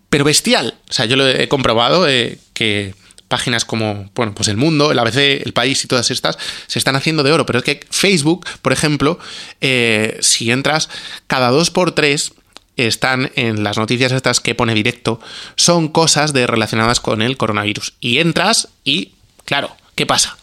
Pero 0.10 0.26
bestial. 0.26 0.76
O 0.90 0.94
sea, 0.94 1.06
yo 1.06 1.16
lo 1.16 1.28
he 1.28 1.48
comprobado 1.48 2.08
eh, 2.08 2.40
que 2.54 2.94
páginas 3.28 3.66
como, 3.66 4.12
bueno, 4.14 4.36
pues 4.36 4.48
El 4.48 4.58
Mundo, 4.58 4.92
el 4.92 5.00
ABC, 5.00 5.42
El 5.44 5.54
País 5.54 5.84
y 5.84 5.88
todas 5.88 6.12
estas 6.12 6.38
se 6.68 6.78
están 6.78 6.96
haciendo 6.96 7.24
de 7.24 7.32
oro. 7.32 7.48
Pero 7.48 7.60
es 7.60 7.66
que 7.66 7.80
Facebook, 7.90 8.46
por 8.62 8.74
ejemplo, 8.74 9.18
eh, 9.60 10.18
si 10.22 10.52
entras 10.52 10.90
cada 11.26 11.50
dos 11.50 11.72
por 11.72 11.94
tres 11.94 12.34
están 12.76 13.32
en 13.36 13.64
las 13.64 13.78
noticias 13.78 14.12
estas 14.12 14.40
que 14.40 14.54
pone 14.54 14.76
directo, 14.76 15.20
son 15.56 15.88
cosas 15.88 16.34
de 16.34 16.46
relacionadas 16.46 17.00
con 17.00 17.24
el 17.24 17.38
coronavirus. 17.38 17.94
Y 18.00 18.20
entras 18.20 18.70
y, 18.84 19.14
claro, 19.46 19.76
¿qué 19.96 20.06
pasa? 20.06 20.38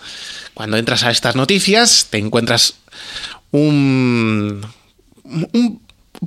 Cuando 0.60 0.76
entras 0.76 1.04
a 1.04 1.10
estas 1.10 1.36
noticias, 1.36 2.08
te 2.10 2.18
encuentras 2.18 2.74
un, 3.50 4.60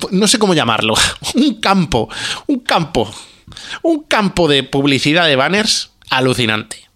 no 0.10 0.28
sé 0.28 0.40
cómo 0.40 0.56
llamarlo, 0.56 0.96
un 1.36 1.62
campo, 1.62 2.10
un 2.48 2.62
campo, 2.62 3.14
un 3.84 4.06
campo 4.06 4.48
de 4.48 4.64
publicidad 4.64 5.28
de 5.28 5.36
banners 5.36 5.92
alucinante, 6.10 6.90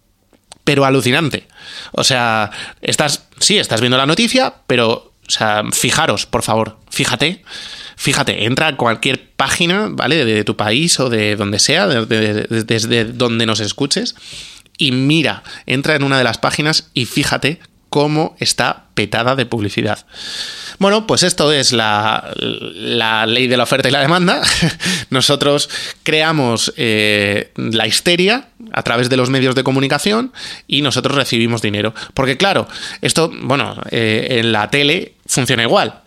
pero 0.64 0.84
alucinante. 0.84 1.46
O 1.92 2.02
sea, 2.02 2.50
estás, 2.82 3.28
sí, 3.38 3.56
estás 3.56 3.80
viendo 3.80 3.98
la 3.98 4.06
noticia, 4.06 4.54
pero, 4.66 4.90
o 5.24 5.30
sea, 5.30 5.62
fijaros, 5.70 6.26
por 6.26 6.42
favor, 6.42 6.80
fíjate, 6.90 7.44
fíjate, 7.94 8.46
entra 8.46 8.66
a 8.66 8.76
cualquier 8.76 9.30
página, 9.30 9.86
¿vale? 9.92 10.24
De, 10.24 10.42
tu 10.42 10.56
país 10.56 10.98
o 10.98 11.08
de 11.08 11.36
donde 11.36 11.60
sea, 11.60 11.86
desde 11.86 13.04
donde 13.04 13.46
nos 13.46 13.60
escuches, 13.60 14.16
y 14.78 14.92
mira, 14.92 15.42
entra 15.66 15.96
en 15.96 16.04
una 16.04 16.16
de 16.16 16.24
las 16.24 16.38
páginas 16.38 16.90
y 16.94 17.04
fíjate 17.04 17.60
cómo 17.90 18.36
está 18.38 18.84
petada 18.94 19.34
de 19.34 19.46
publicidad. 19.46 20.06
Bueno, 20.78 21.06
pues 21.06 21.22
esto 21.22 21.52
es 21.52 21.72
la, 21.72 22.32
ley 23.26 23.46
de 23.46 23.56
la 23.56 23.62
oferta 23.64 23.88
y 23.88 23.92
la 23.92 24.00
demanda. 24.00 24.42
Nosotros 25.10 25.70
creamos 26.02 26.72
eh, 26.76 27.52
la 27.56 27.86
histeria 27.86 28.48
a 28.72 28.82
través 28.82 29.08
de 29.08 29.16
los 29.16 29.30
medios 29.30 29.54
de 29.54 29.64
comunicación 29.64 30.32
y 30.66 30.82
nosotros 30.82 31.16
recibimos 31.16 31.62
dinero. 31.62 31.94
Porque 32.14 32.36
claro, 32.36 32.68
esto, 33.00 33.30
bueno, 33.42 33.76
eh, 33.90 34.38
en 34.40 34.52
la 34.52 34.70
tele 34.70 35.14
funciona 35.26 35.62
igual. 35.62 36.02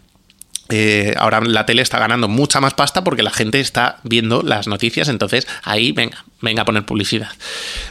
Eh, 0.72 1.14
ahora 1.18 1.42
la 1.42 1.66
tele 1.66 1.82
está 1.82 2.00
ganando 2.00 2.28
mucha 2.28 2.60
más 2.60 2.74
pasta 2.74 3.04
porque 3.04 3.24
la 3.24 3.32
gente 3.32 3.60
está 3.60 4.00
viendo 4.04 4.42
las 4.42 4.68
noticias, 4.68 5.10
entonces 5.10 5.48
ahí 5.64 5.92
venga, 5.92 6.26
venga 6.42 6.64
a 6.64 6.66
poner 6.66 6.86
publicidad. 6.86 7.30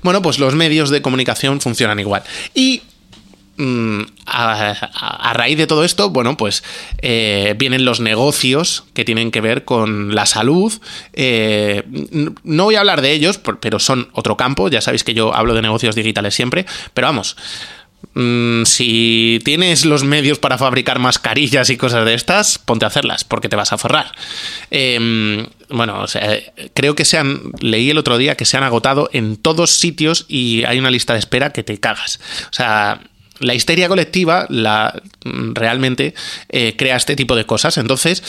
Bueno, 0.03 0.23
pues 0.23 0.39
los 0.39 0.55
medios 0.55 0.91
de 0.91 1.03
comunicación 1.03 1.61
funcionan 1.61 2.01
igual. 2.01 2.23
Y 2.55 2.83
Mm, 3.61 4.05
a, 4.25 5.33
raíz 5.35 5.59
de 5.59 5.67
todo 5.67 5.85
esto, 5.85 6.09
bueno, 6.09 6.39
pues 6.39 6.65
eh, 7.03 7.55
vienen 7.59 7.85
los 7.85 8.01
negocios 8.01 8.85
que 8.95 9.05
tienen 9.05 9.31
que 9.31 9.43
ver 9.43 9.67
con 9.67 10.15
la 10.15 10.25
salud. 10.25 10.73
Eh, 11.13 11.83
no 12.43 12.65
voy 12.65 12.77
a 12.77 12.81
hablar 12.81 13.03
de 13.03 13.13
ellos, 13.13 13.39
pero 13.61 13.79
son 13.79 14.09
otro 14.13 14.39
campo. 14.39 14.71
Ya 14.71 14.81
sabéis 14.81 15.05
que 15.05 15.13
yo 15.13 15.35
hablo 15.35 15.53
de 15.53 15.61
negocios 15.61 15.95
digitales 15.95 16.35
siempre. 16.35 16.65
Pero 16.95 17.09
vamos, 17.09 17.37
mm, 18.15 18.65
si 18.65 19.41
tienes 19.45 19.85
los 19.85 20.05
medios 20.05 20.39
para 20.39 20.59
fabricar 20.59 20.99
mascarillas 20.99 21.71
y 21.71 21.77
cosas 21.77 22.05
de 22.05 22.15
estas, 22.15 22.59
ponte 22.59 22.85
a 22.85 22.89
hacerlas, 22.89 23.25
porque 23.25 23.49
te 23.49 23.57
vas 23.57 23.73
a 23.73 23.79
forrar. 23.79 24.13
Em, 24.71 25.47
bueno, 25.69 26.05
creo 26.75 26.95
que 26.95 27.05
se 27.05 27.19
han, 27.19 27.53
leí 27.61 27.91
el 27.91 27.99
otro 27.99 28.19
día 28.19 28.37
que 28.37 28.45
se 28.45 28.57
han 28.57 28.65
agotado 28.65 29.09
en 29.13 29.37
todos 29.37 29.71
sitios 29.71 30.27
y 30.29 30.65
hay 30.65 30.79
una 30.79 30.91
lista 30.91 31.13
de 31.13 31.21
espera 31.21 31.53
que 31.53 31.63
te 31.63 31.79
cagas. 31.79 32.21
O 32.51 32.53
sea, 32.53 33.01
la 33.41 33.55
histeria 33.55 33.89
colectiva 33.89 34.47
la, 34.49 35.03
realmente 35.25 36.15
eh, 36.49 36.77
crea 36.77 36.97
este 36.97 37.17
tipo 37.17 37.35
de 37.35 37.47
cosas. 37.47 37.79
Entonces, 37.79 38.23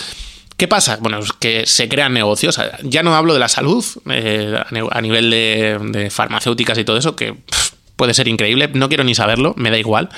¿qué 0.57 0.67
pasa? 0.67 0.97
Bueno, 1.01 1.19
es 1.19 1.33
que 1.33 1.65
se 1.65 1.87
crean 1.87 2.13
negocios. 2.13 2.59
Ya 2.83 3.03
no 3.03 3.13
hablo 3.13 3.33
de 3.33 3.39
la 3.39 3.49
salud 3.49 3.85
eh, 4.09 4.57
a 4.89 5.01
nivel 5.01 5.29
de, 5.29 6.09
farmacéuticas 6.09 6.77
y 6.77 6.85
todo 6.85 6.97
eso, 6.97 7.15
que 7.15 7.35
puede 8.01 8.15
ser 8.15 8.27
increíble. 8.27 8.67
No 8.73 8.87
quiero 8.87 9.03
ni 9.03 9.13
saberlo, 9.13 9.53
me 9.57 9.69
da 9.69 9.77
igual. 9.77 10.09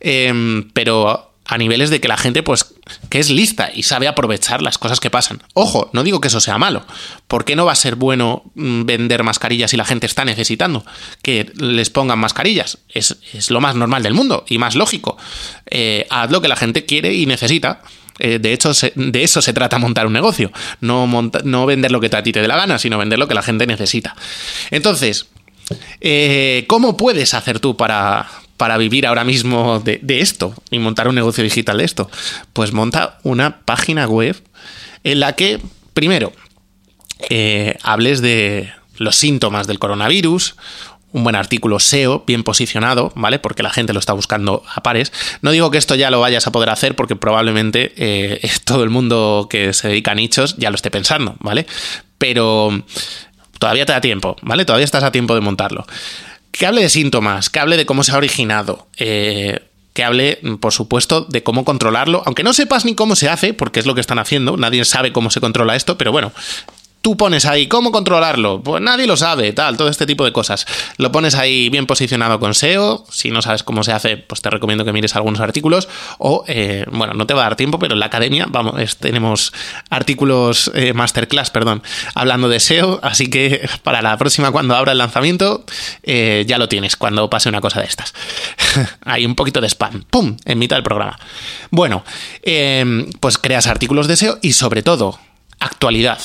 Em, 0.00 0.68
pero 0.74 1.32
a 1.46 1.56
niveles 1.56 1.88
de 1.88 1.98
que 1.98 2.06
la 2.06 2.18
gente, 2.18 2.42
pues, 2.42 2.74
que 3.08 3.20
es 3.20 3.30
lista 3.30 3.70
y 3.74 3.84
sabe 3.84 4.06
aprovechar 4.06 4.60
las 4.60 4.76
cosas 4.76 5.00
que 5.00 5.08
pasan. 5.08 5.42
Ojo, 5.54 5.88
no 5.94 6.02
digo 6.02 6.20
que 6.20 6.28
eso 6.28 6.40
sea 6.40 6.58
malo. 6.58 6.84
¿Por 7.28 7.46
qué 7.46 7.56
no 7.56 7.64
va 7.64 7.72
a 7.72 7.74
ser 7.74 7.96
bueno 7.96 8.42
mm, 8.54 8.84
vender 8.84 9.22
mascarillas 9.22 9.70
si 9.70 9.78
la 9.78 9.86
gente 9.86 10.04
está 10.04 10.26
necesitando 10.26 10.84
que 11.22 11.50
les 11.56 11.88
pongan 11.88 12.18
mascarillas? 12.18 12.80
Es, 12.90 13.16
lo 13.48 13.62
más 13.62 13.76
normal 13.76 14.02
del 14.02 14.12
mundo 14.12 14.44
y 14.46 14.58
más 14.58 14.74
lógico. 14.74 15.16
Eh, 15.70 16.06
haz 16.10 16.30
lo 16.30 16.42
que 16.42 16.48
la 16.48 16.56
gente 16.56 16.84
quiere 16.84 17.14
y 17.14 17.24
necesita. 17.24 17.80
Eh, 18.18 18.40
de 18.40 18.52
hecho, 18.52 18.72
de 18.94 19.22
eso 19.22 19.40
se 19.40 19.54
trata 19.54 19.78
montar 19.78 20.06
un 20.06 20.12
negocio. 20.12 20.52
No, 20.82 21.08
no 21.44 21.64
vender 21.64 21.92
lo 21.92 22.00
que 22.00 22.14
a 22.14 22.22
ti 22.22 22.30
te 22.30 22.42
dé 22.42 22.48
la 22.48 22.56
gana, 22.56 22.78
sino 22.78 22.98
vender 22.98 23.18
lo 23.18 23.26
que 23.26 23.32
la 23.32 23.42
gente 23.42 23.66
necesita. 23.66 24.14
Entonces, 24.70 25.28
eh, 26.00 26.64
¿cómo 26.68 26.96
puedes 26.96 27.34
hacer 27.34 27.60
tú 27.60 27.76
para, 27.76 28.28
para 28.56 28.78
vivir 28.78 29.06
ahora 29.06 29.24
mismo 29.24 29.80
de, 29.80 30.00
esto 30.20 30.54
y 30.70 30.78
montar 30.78 31.08
un 31.08 31.14
negocio 31.14 31.44
digital 31.44 31.78
de 31.78 31.84
esto? 31.84 32.10
Pues 32.52 32.72
monta 32.72 33.18
una 33.22 33.60
página 33.64 34.06
web 34.06 34.40
en 35.04 35.20
la 35.20 35.34
que, 35.34 35.60
primero, 35.94 36.32
eh, 37.30 37.76
hables 37.82 38.20
de 38.20 38.72
los 38.98 39.16
síntomas 39.16 39.66
del 39.66 39.78
coronavirus, 39.78 40.56
un 41.12 41.24
buen 41.24 41.36
artículo 41.36 41.78
SEO, 41.78 42.24
bien 42.26 42.42
posicionado, 42.42 43.12
¿vale? 43.14 43.38
Porque 43.38 43.62
la 43.62 43.70
gente 43.70 43.92
lo 43.92 44.00
está 44.00 44.12
buscando 44.12 44.62
a 44.74 44.82
pares. 44.82 45.12
No 45.42 45.50
digo 45.50 45.70
que 45.70 45.78
esto 45.78 45.94
ya 45.94 46.10
lo 46.10 46.20
vayas 46.20 46.46
a 46.46 46.52
poder 46.52 46.70
hacer 46.70 46.96
porque 46.96 47.16
probablemente 47.16 47.92
eh, 47.96 48.50
todo 48.64 48.82
el 48.82 48.90
mundo 48.90 49.46
que 49.50 49.72
se 49.72 49.88
dedica 49.88 50.12
a 50.12 50.14
nichos 50.14 50.56
ya 50.56 50.70
lo 50.70 50.76
esté 50.76 50.90
pensando, 50.90 51.36
¿vale? 51.40 51.66
Pero 52.18 52.82
todavía 53.62 53.86
te 53.86 53.92
da 53.92 54.00
tiempo, 54.00 54.34
¿vale? 54.42 54.64
Todavía 54.64 54.84
estás 54.84 55.04
a 55.04 55.12
tiempo 55.12 55.36
de 55.36 55.40
montarlo 55.40 55.86
que 56.50 56.66
hable 56.66 56.82
de 56.82 56.88
síntomas, 56.90 57.48
que 57.48 57.60
hable 57.60 57.76
de 57.76 57.86
cómo 57.86 58.02
se 58.04 58.12
ha 58.12 58.16
originado, 58.16 58.88
eh, 58.98 59.60
que 59.94 60.04
hable, 60.04 60.40
por 60.60 60.72
supuesto, 60.72 61.22
de 61.22 61.42
cómo 61.42 61.64
controlarlo, 61.64 62.22
aunque 62.26 62.42
no 62.42 62.52
sepas 62.52 62.84
ni 62.84 62.94
cómo 62.94 63.16
se 63.16 63.28
hace, 63.28 63.54
porque 63.54 63.80
es 63.80 63.86
lo 63.86 63.94
que 63.94 64.00
están 64.00 64.18
haciendo, 64.18 64.56
nadie 64.56 64.84
sabe 64.84 65.12
cómo 65.12 65.30
se 65.30 65.40
controla 65.40 65.76
esto, 65.76 65.96
pero 65.96 66.12
bueno, 66.12 66.32
tú 67.02 67.16
pones 67.16 67.44
ahí 67.44 67.66
cómo 67.66 67.90
controlarlo, 67.90 68.62
pues 68.62 68.80
nadie 68.80 69.06
lo 69.06 69.16
sabe, 69.16 69.52
tal, 69.52 69.76
todo 69.76 69.88
este 69.88 70.06
tipo 70.06 70.24
de 70.24 70.32
cosas. 70.32 70.66
Lo 70.96 71.10
pones 71.10 71.34
ahí 71.34 71.68
bien 71.68 71.86
posicionado 71.86 72.38
con 72.38 72.54
SEO, 72.54 73.04
si 73.10 73.30
no 73.30 73.42
sabes 73.42 73.64
cómo 73.64 73.82
se 73.82 73.92
hace, 73.92 74.16
pues 74.16 74.40
te 74.40 74.48
recomiendo 74.50 74.84
que 74.84 74.92
mires 74.92 75.16
algunos 75.16 75.40
artículos, 75.40 75.88
o, 76.18 76.44
eh, 76.46 76.86
bueno, 76.90 77.12
no 77.12 77.26
te 77.26 77.34
va 77.34 77.40
a 77.40 77.44
dar 77.44 77.56
tiempo, 77.56 77.80
pero 77.80 77.94
en 77.94 78.00
la 78.00 78.06
academia, 78.06 78.46
vamos, 78.48 78.96
tenemos 78.98 79.52
artículos, 79.90 80.70
eh, 80.74 80.94
masterclass, 80.94 81.50
perdón, 81.50 81.82
hablando 82.14 82.48
de 82.48 82.60
SEO, 82.60 83.00
así 83.02 83.28
que 83.28 83.68
para 83.82 84.00
la 84.00 84.16
próxima, 84.16 84.52
cuando 84.52 84.76
abra 84.76 84.92
el 84.92 84.98
lanzamiento, 84.98 85.64
eh, 86.04 86.44
ya 86.46 86.56
lo 86.56 86.68
tienes, 86.68 86.96
cuando 86.96 87.28
pase 87.28 87.48
una 87.48 87.60
cosa 87.60 87.80
de 87.80 87.86
estas. 87.86 88.14
hay 89.04 89.26
un 89.26 89.34
poquito 89.34 89.60
de 89.60 89.68
spam, 89.68 90.04
¡pum!, 90.08 90.36
en 90.44 90.58
mitad 90.58 90.76
del 90.76 90.84
programa. 90.84 91.18
Bueno, 91.70 92.04
pues 93.20 93.38
creas 93.38 93.66
artículos 93.66 94.06
de 94.06 94.16
SEO 94.16 94.38
y 94.40 94.52
sobre 94.52 94.82
todo, 94.82 95.18
actualidad 95.58 96.20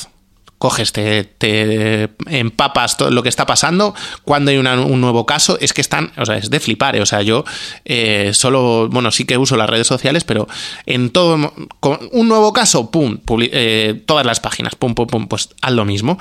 coges, 0.58 0.92
te, 0.92 2.10
empapas 2.28 2.98
todo 2.98 3.12
lo 3.12 3.24
que 3.24 3.30
está 3.30 3.46
pasando. 3.46 3.94
Cuando 4.24 4.52
hay 4.52 4.58
un 4.58 5.02
nuevo 5.02 5.26
caso, 5.26 5.58
es 5.60 5.74
que 5.74 5.82
están, 5.82 6.12
o 6.18 6.26
sea, 6.26 6.38
es 6.38 6.50
de 6.50 6.60
flipar. 6.60 6.96
¿eh? 6.96 7.02
O 7.02 7.06
sea, 7.06 7.22
yo 7.22 7.46
eh, 7.86 8.32
solo, 8.34 8.90
bueno, 8.90 9.12
sí 9.12 9.26
que 9.26 9.38
uso 9.38 9.56
las 9.56 9.70
redes 9.70 9.88
sociales, 9.88 10.24
pero 10.24 10.48
en 10.86 11.12
todo, 11.12 11.54
con 11.80 12.00
un 12.12 12.28
nuevo 12.28 12.54
caso, 12.54 12.90
pum, 12.90 13.20
eh, 13.40 14.02
todas 14.06 14.26
las 14.26 14.40
páginas, 14.40 14.76
pum, 14.76 14.96
pum, 14.96 15.08
pum, 15.08 15.28
pues 15.28 15.50
haz 15.62 15.74
lo 15.74 15.86
mismo. 15.86 16.18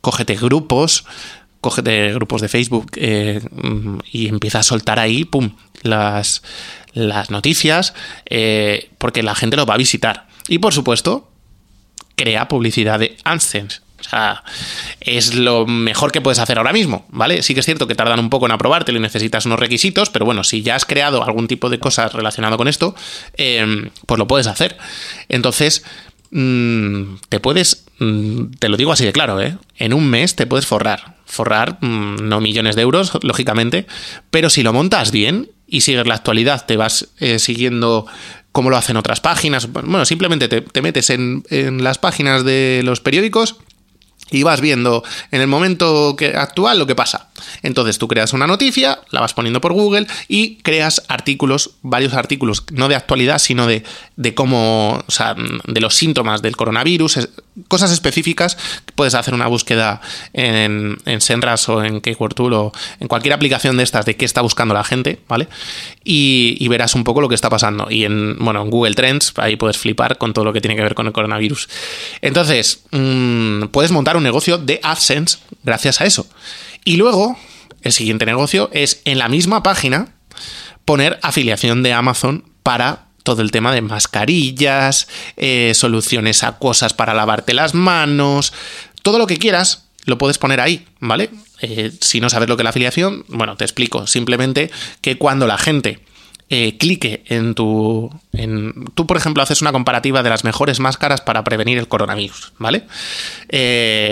cógete 0.00 0.36
grupos, 0.36 1.04
cógete 1.60 2.14
grupos 2.14 2.40
de 2.40 2.48
Facebook 2.48 2.92
y 2.96 4.28
empieza 4.28 4.60
a 4.60 4.62
soltar 4.62 4.98
ahí, 4.98 5.24
pum, 5.24 5.50
las, 5.82 6.42
las 6.94 7.30
noticias, 7.30 7.92
porque 8.96 9.22
la 9.22 9.34
gente 9.34 9.56
lo 9.56 9.66
va 9.66 9.74
a 9.74 9.78
visitar. 9.78 10.26
Y 10.48 10.58
por 10.60 10.72
supuesto, 10.72 11.28
crea 12.18 12.48
publicidad 12.48 12.98
de 12.98 13.16
AdSense. 13.24 13.80
O 14.00 14.04
sea, 14.04 14.44
es 15.00 15.34
lo 15.34 15.66
mejor 15.66 16.12
que 16.12 16.20
puedes 16.20 16.38
hacer 16.38 16.58
ahora 16.58 16.72
mismo, 16.72 17.04
¿vale? 17.08 17.42
Sí 17.42 17.54
que 17.54 17.60
es 17.60 17.66
cierto 17.66 17.88
que 17.88 17.96
tardan 17.96 18.20
un 18.20 18.30
poco 18.30 18.46
en 18.46 18.52
aprobártelo 18.52 18.98
y 18.98 19.02
necesitas 19.02 19.44
unos 19.46 19.58
requisitos, 19.58 20.10
pero 20.10 20.24
bueno, 20.24 20.44
si 20.44 20.62
ya 20.62 20.76
has 20.76 20.84
creado 20.84 21.24
algún 21.24 21.48
tipo 21.48 21.68
de 21.68 21.80
cosas 21.80 22.12
relacionado 22.12 22.56
con 22.56 22.68
esto, 22.68 22.94
em, 23.36 23.90
pues 24.06 24.18
lo 24.18 24.28
puedes 24.28 24.46
hacer. 24.46 24.76
Entonces, 25.28 25.84
mm, 26.30 27.16
te 27.28 27.40
puedes, 27.40 27.86
mm, 27.98 28.52
te 28.60 28.68
lo 28.68 28.76
digo 28.76 28.92
así 28.92 29.04
de 29.04 29.12
claro, 29.12 29.40
¿eh? 29.40 29.58
En 29.76 29.92
un 29.92 30.08
mes 30.08 30.36
te 30.36 30.46
puedes 30.46 30.66
forrar. 30.66 31.16
Forrar, 31.26 31.78
mm, 31.80 32.28
no 32.28 32.40
millones 32.40 32.76
de 32.76 32.82
euros, 32.82 33.12
lógicamente, 33.22 33.86
pero 34.30 34.48
si 34.48 34.62
lo 34.62 34.72
montas 34.72 35.10
bien 35.10 35.50
y 35.66 35.80
sigues 35.80 36.06
la 36.06 36.14
actualidad, 36.14 36.64
te 36.66 36.76
vas 36.76 37.08
eh, 37.18 37.38
siguiendo 37.38 38.06
como 38.58 38.70
lo 38.70 38.76
hacen 38.76 38.96
otras 38.96 39.20
páginas. 39.20 39.70
Bueno, 39.70 40.04
simplemente 40.04 40.48
te, 40.48 40.82
metes 40.82 41.10
en, 41.10 41.44
las 41.80 41.96
páginas 41.96 42.42
de 42.42 42.80
los 42.82 43.00
periódicos 43.00 43.54
y 44.32 44.42
vas 44.42 44.60
viendo 44.60 45.04
en 45.30 45.40
el 45.40 45.46
momento 45.46 46.16
que, 46.16 46.36
actual 46.36 46.76
lo 46.80 46.84
que 46.84 46.96
pasa. 46.96 47.28
Entonces 47.62 47.98
tú 47.98 48.08
creas 48.08 48.32
una 48.32 48.48
noticia, 48.48 48.98
la 49.12 49.20
vas 49.20 49.32
poniendo 49.32 49.60
por 49.60 49.74
Google 49.74 50.08
y 50.26 50.56
creas 50.56 51.04
artículos, 51.06 51.76
varios 51.82 52.14
artículos, 52.14 52.64
no 52.72 52.88
de 52.88 52.96
actualidad, 52.96 53.38
sino 53.38 53.68
de, 53.68 53.84
de 54.16 54.34
cómo, 54.34 55.04
o 55.06 55.10
sea, 55.12 55.36
de 55.36 55.80
los 55.80 55.94
síntomas 55.94 56.42
del 56.42 56.56
coronavirus, 56.56 57.28
cosas 57.66 57.90
específicas. 57.90 58.56
Puedes 58.94 59.14
hacer 59.14 59.34
una 59.34 59.46
búsqueda 59.46 60.00
en, 60.32 60.98
en 61.04 61.20
Senras 61.20 61.68
o 61.68 61.82
en 61.82 62.00
Keyword 62.00 62.40
o 62.40 62.72
en 63.00 63.08
cualquier 63.08 63.34
aplicación 63.34 63.76
de 63.76 63.82
estas 63.82 64.06
de 64.06 64.16
qué 64.16 64.24
está 64.24 64.40
buscando 64.40 64.74
la 64.74 64.84
gente, 64.84 65.20
¿vale? 65.28 65.48
Y, 66.04 66.66
verás 66.68 66.94
un 66.94 67.02
poco 67.02 67.20
lo 67.20 67.28
que 67.28 67.34
está 67.34 67.48
pasando. 67.48 67.88
Y 67.90 68.04
en, 68.04 68.36
bueno, 68.38 68.62
en 68.62 68.70
Google 68.70 68.94
Trends, 68.94 69.32
ahí 69.36 69.56
puedes 69.56 69.78
flipar 69.78 70.18
con 70.18 70.32
todo 70.32 70.44
lo 70.44 70.52
que 70.52 70.60
tiene 70.60 70.76
que 70.76 70.82
ver 70.82 70.94
con 70.94 71.06
el 71.06 71.12
coronavirus. 71.12 71.68
Entonces, 72.20 72.84
mm, 72.90 73.64
puedes 73.68 73.90
montar 73.90 74.16
un 74.16 74.22
negocio 74.22 74.58
de 74.58 74.80
AdSense 74.82 75.38
gracias 75.64 76.00
a 76.00 76.04
eso. 76.04 76.28
Y 76.84 76.96
luego, 76.96 77.38
el 77.82 77.92
siguiente 77.92 78.26
negocio 78.26 78.70
es 78.72 79.00
en 79.04 79.18
la 79.18 79.28
misma 79.28 79.62
página 79.62 80.14
poner 80.84 81.18
afiliación 81.22 81.82
de 81.82 81.92
Amazon 81.92 82.44
para 82.62 83.07
todo 83.28 83.42
el 83.42 83.50
tema 83.50 83.74
de 83.74 83.82
mascarillas, 83.82 85.06
eh, 85.36 85.72
soluciones 85.74 86.42
acuosas 86.44 86.94
para 86.94 87.12
lavarte 87.12 87.52
las 87.52 87.74
manos, 87.74 88.54
todo 89.02 89.18
lo 89.18 89.26
que 89.26 89.36
quieras, 89.36 89.84
lo 90.06 90.16
puedes 90.16 90.38
poner 90.38 90.62
ahí, 90.62 90.86
¿vale? 90.98 91.28
Eh, 91.60 91.92
si 92.00 92.22
no 92.22 92.30
sabes 92.30 92.48
lo 92.48 92.56
que 92.56 92.62
es 92.62 92.64
la 92.64 92.70
afiliación, 92.70 93.26
bueno, 93.28 93.54
te 93.58 93.64
explico. 93.66 94.06
Simplemente 94.06 94.70
que 95.02 95.18
cuando 95.18 95.46
la 95.46 95.58
gente 95.58 96.00
eh, 96.48 96.78
clique 96.78 97.22
en 97.26 97.54
tu. 97.54 98.10
En, 98.32 98.86
tú, 98.94 99.06
por 99.06 99.18
ejemplo, 99.18 99.42
haces 99.42 99.60
una 99.60 99.72
comparativa 99.72 100.22
de 100.22 100.30
las 100.30 100.44
mejores 100.44 100.80
máscaras 100.80 101.20
para 101.20 101.44
prevenir 101.44 101.76
el 101.76 101.86
coronavirus, 101.86 102.54
¿vale? 102.56 102.84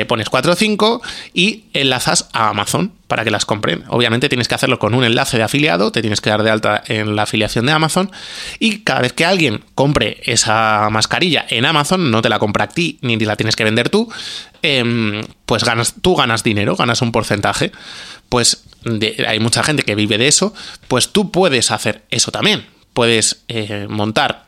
Pones 0.06 0.28
4 0.28 0.52
o 0.52 0.56
5 0.56 1.02
y 1.32 1.64
enlazas 1.72 2.28
a 2.34 2.50
Amazon 2.50 2.92
para 3.06 3.24
que 3.24 3.30
las 3.30 3.44
compren. 3.44 3.84
Obviamente 3.88 4.28
tienes 4.28 4.48
que 4.48 4.54
hacerlo 4.54 4.78
con 4.78 4.94
un 4.94 5.04
enlace 5.04 5.36
de 5.36 5.42
afiliado, 5.42 5.92
te 5.92 6.00
tienes 6.00 6.20
que 6.20 6.30
dar 6.30 6.42
de 6.42 6.50
alta 6.50 6.82
en 6.86 7.16
la 7.16 7.22
afiliación 7.22 7.66
de 7.66 7.72
Amazon 7.72 8.10
y 8.58 8.80
cada 8.80 9.00
vez 9.00 9.12
que 9.12 9.24
alguien 9.24 9.62
compre 9.74 10.20
esa 10.24 10.88
mascarilla 10.90 11.46
en 11.48 11.64
Amazon, 11.64 12.10
no 12.10 12.22
te 12.22 12.28
la 12.28 12.38
compra 12.38 12.64
a 12.64 12.68
ti 12.68 12.98
ni 13.02 13.16
la 13.18 13.36
tienes 13.36 13.56
que 13.56 13.64
vender 13.64 13.88
tú, 13.88 14.10
em, 14.62 15.22
pues 15.44 15.64
ganas, 15.64 15.94
tú 16.00 16.16
ganas 16.16 16.42
dinero, 16.42 16.76
ganas 16.76 17.02
un 17.02 17.12
porcentaje. 17.12 17.72
Pues 18.28 18.64
hay 19.26 19.38
mucha 19.38 19.62
gente 19.62 19.84
que 19.84 19.94
vive 19.94 20.18
de 20.18 20.28
eso, 20.28 20.52
pues 20.88 21.10
tú 21.10 21.30
puedes 21.30 21.70
hacer 21.70 22.02
eso 22.10 22.32
también. 22.32 22.66
Puedes 22.92 23.44
eh, 23.48 23.86
montar 23.88 24.45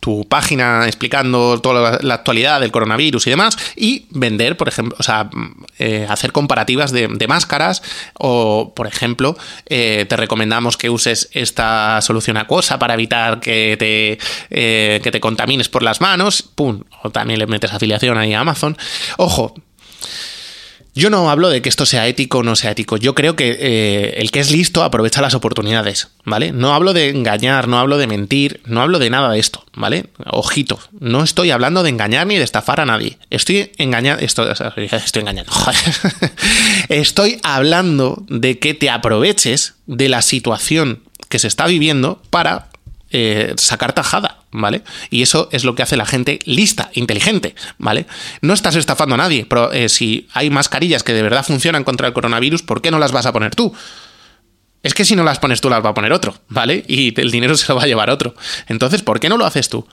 tu 0.00 0.26
página 0.28 0.86
explicando 0.86 1.60
toda 1.60 1.98
la, 2.02 2.14
actualidad 2.14 2.60
del 2.60 2.70
coronavirus 2.70 3.26
y 3.26 3.30
demás 3.30 3.56
y 3.76 4.06
vender, 4.10 4.56
por 4.56 4.68
ejemplo, 4.68 4.96
o 4.98 5.02
sea, 5.02 5.28
eh, 5.78 6.06
hacer 6.08 6.32
comparativas 6.32 6.92
de, 6.92 7.24
máscaras 7.28 7.82
o, 8.18 8.72
por 8.76 8.86
ejemplo, 8.86 9.36
eh, 9.66 10.04
te 10.08 10.16
recomendamos 10.16 10.76
que 10.76 10.90
uses 10.90 11.30
esta 11.32 12.00
solución 12.02 12.36
acuosa 12.36 12.78
para 12.78 12.94
evitar 12.94 13.40
que 13.40 13.76
te, 13.78 14.18
que 14.50 15.10
te 15.10 15.20
contamines 15.20 15.68
por 15.68 15.82
las 15.82 16.00
manos, 16.00 16.42
pum, 16.42 16.82
o 17.02 17.10
también 17.10 17.38
le 17.38 17.46
metes 17.46 17.72
afiliación 17.72 18.18
ahí 18.18 18.34
a 18.34 18.40
Amazon. 18.40 18.76
Ojo, 19.16 19.54
yo 20.94 21.10
no 21.10 21.28
hablo 21.28 21.48
de 21.48 21.60
que 21.60 21.68
esto 21.68 21.86
sea 21.86 22.06
ético 22.06 22.38
o 22.38 22.42
no 22.42 22.54
sea 22.54 22.70
ético. 22.70 22.96
Yo 22.96 23.14
creo 23.14 23.34
que 23.34 23.56
eh, 23.58 24.14
el 24.18 24.30
que 24.30 24.40
es 24.40 24.52
listo 24.52 24.84
aprovecha 24.84 25.20
las 25.20 25.34
oportunidades, 25.34 26.08
¿vale? 26.24 26.52
No 26.52 26.72
hablo 26.72 26.92
de 26.92 27.08
engañar, 27.08 27.66
no 27.66 27.78
hablo 27.78 27.98
de 27.98 28.06
mentir, 28.06 28.60
no 28.66 28.80
hablo 28.80 28.98
de 28.98 29.10
nada 29.10 29.30
de 29.30 29.40
esto, 29.40 29.64
¿vale? 29.74 30.06
Ojito, 30.26 30.78
no 31.00 31.24
estoy 31.24 31.50
hablando 31.50 31.82
de 31.82 31.90
engañar 31.90 32.26
ni 32.26 32.36
de 32.36 32.44
estafar 32.44 32.80
a 32.80 32.86
nadie. 32.86 33.18
Estoy 33.30 33.72
engañando, 33.78 34.22
estoy 34.24 35.20
engañando, 35.20 35.52
Estoy 36.88 37.40
hablando 37.42 38.24
de 38.28 38.58
que 38.58 38.74
te 38.74 38.88
aproveches 38.88 39.74
de 39.86 40.08
la 40.08 40.22
situación 40.22 41.02
que 41.28 41.40
se 41.40 41.48
está 41.48 41.66
viviendo 41.66 42.22
para 42.30 42.68
eh, 43.16 43.54
sacar 43.58 43.92
tajada, 43.92 44.40
¿vale? 44.50 44.82
Y 45.08 45.22
eso 45.22 45.48
es 45.52 45.62
lo 45.62 45.76
que 45.76 45.84
hace 45.84 45.96
la 45.96 46.04
gente 46.04 46.40
lista, 46.46 46.90
inteligente, 46.94 47.54
¿vale? 47.78 48.06
No 48.40 48.52
estás 48.54 48.74
estafando 48.74 49.14
a 49.14 49.18
nadie, 49.18 49.46
pero 49.48 49.70
eh, 49.70 49.88
si 49.88 50.26
hay 50.32 50.50
mascarillas 50.50 51.04
que 51.04 51.12
de 51.12 51.22
verdad 51.22 51.46
funcionan 51.46 51.84
contra 51.84 52.08
el 52.08 52.12
coronavirus, 52.12 52.64
¿por 52.64 52.82
qué 52.82 52.90
no 52.90 52.98
las 52.98 53.12
vas 53.12 53.26
a 53.26 53.32
poner 53.32 53.54
tú? 53.54 53.72
Es 54.82 54.94
que 54.94 55.04
si 55.04 55.14
no 55.14 55.22
las 55.22 55.38
pones 55.38 55.60
tú, 55.60 55.70
las 55.70 55.84
va 55.84 55.90
a 55.90 55.94
poner 55.94 56.12
otro, 56.12 56.34
¿vale? 56.48 56.84
Y 56.88 57.18
el 57.20 57.30
dinero 57.30 57.56
se 57.56 57.68
lo 57.68 57.76
va 57.76 57.84
a 57.84 57.86
llevar 57.86 58.10
otro. 58.10 58.34
Entonces, 58.66 59.02
¿por 59.02 59.20
qué 59.20 59.28
no 59.28 59.36
lo 59.36 59.46
haces 59.46 59.68
tú? 59.68 59.86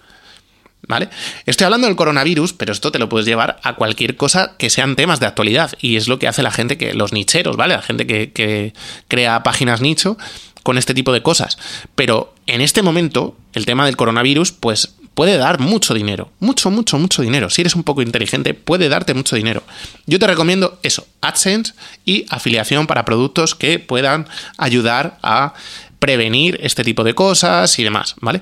¿Vale? 0.88 1.10
Estoy 1.46 1.66
hablando 1.66 1.86
del 1.86 1.96
coronavirus, 1.96 2.54
pero 2.54 2.72
esto 2.72 2.92
te 2.92 2.98
lo 2.98 3.08
puedes 3.08 3.28
llevar 3.28 3.60
a 3.62 3.76
cualquier 3.76 4.18
cosa 4.18 4.56
que 4.58 4.72
sean 4.72 4.96
temas 4.96 5.20
de 5.20 5.28
actualidad. 5.28 5.74
Y 5.80 5.96
es 5.96 6.08
lo 6.08 6.18
que 6.18 6.28
hace 6.28 6.42
la 6.42 6.50
gente 6.50 6.80
que, 6.80 6.96
los 6.96 7.14
nicheros, 7.14 7.56
¿vale? 7.56 7.76
La 7.76 7.84
gente 7.84 8.08
que, 8.08 8.32
que 8.32 8.74
crea 9.08 9.44
páginas 9.44 9.80
nicho 9.80 10.18
con 10.64 10.78
este 10.78 10.94
tipo 10.94 11.12
de 11.12 11.22
cosas. 11.22 11.58
Pero 11.96 12.34
en 12.48 12.62
este 12.62 12.82
momento, 12.82 13.36
el 13.54 13.66
tema 13.66 13.86
del 13.86 13.98
coronavirus, 13.98 14.52
pues 14.52 14.96
puede 15.14 15.38
dar 15.38 15.60
mucho 15.60 15.94
dinero. 15.94 16.32
Mucho, 16.40 16.72
mucho, 16.72 16.98
mucho 16.98 17.22
dinero. 17.22 17.50
Si 17.50 17.62
eres 17.62 17.76
un 17.76 17.84
poco 17.84 18.02
inteligente, 18.02 18.54
puede 18.54 18.90
darte 18.90 19.14
mucho 19.14 19.36
dinero. 19.36 19.64
Yo 20.06 20.20
te 20.20 20.28
recomiendo 20.28 20.80
eso, 20.84 21.06
AdSense 21.22 21.74
y 22.06 22.26
afiliación 22.30 22.88
para 22.88 23.06
productos 23.06 23.56
que 23.56 23.80
puedan 23.80 24.28
ayudar 24.58 25.18
a 25.22 25.54
prevenir 26.00 26.60
este 26.64 26.84
tipo 26.84 27.04
de 27.04 27.14
cosas 27.14 27.78
y 27.78 27.84
demás, 27.84 28.16
¿vale? 28.22 28.42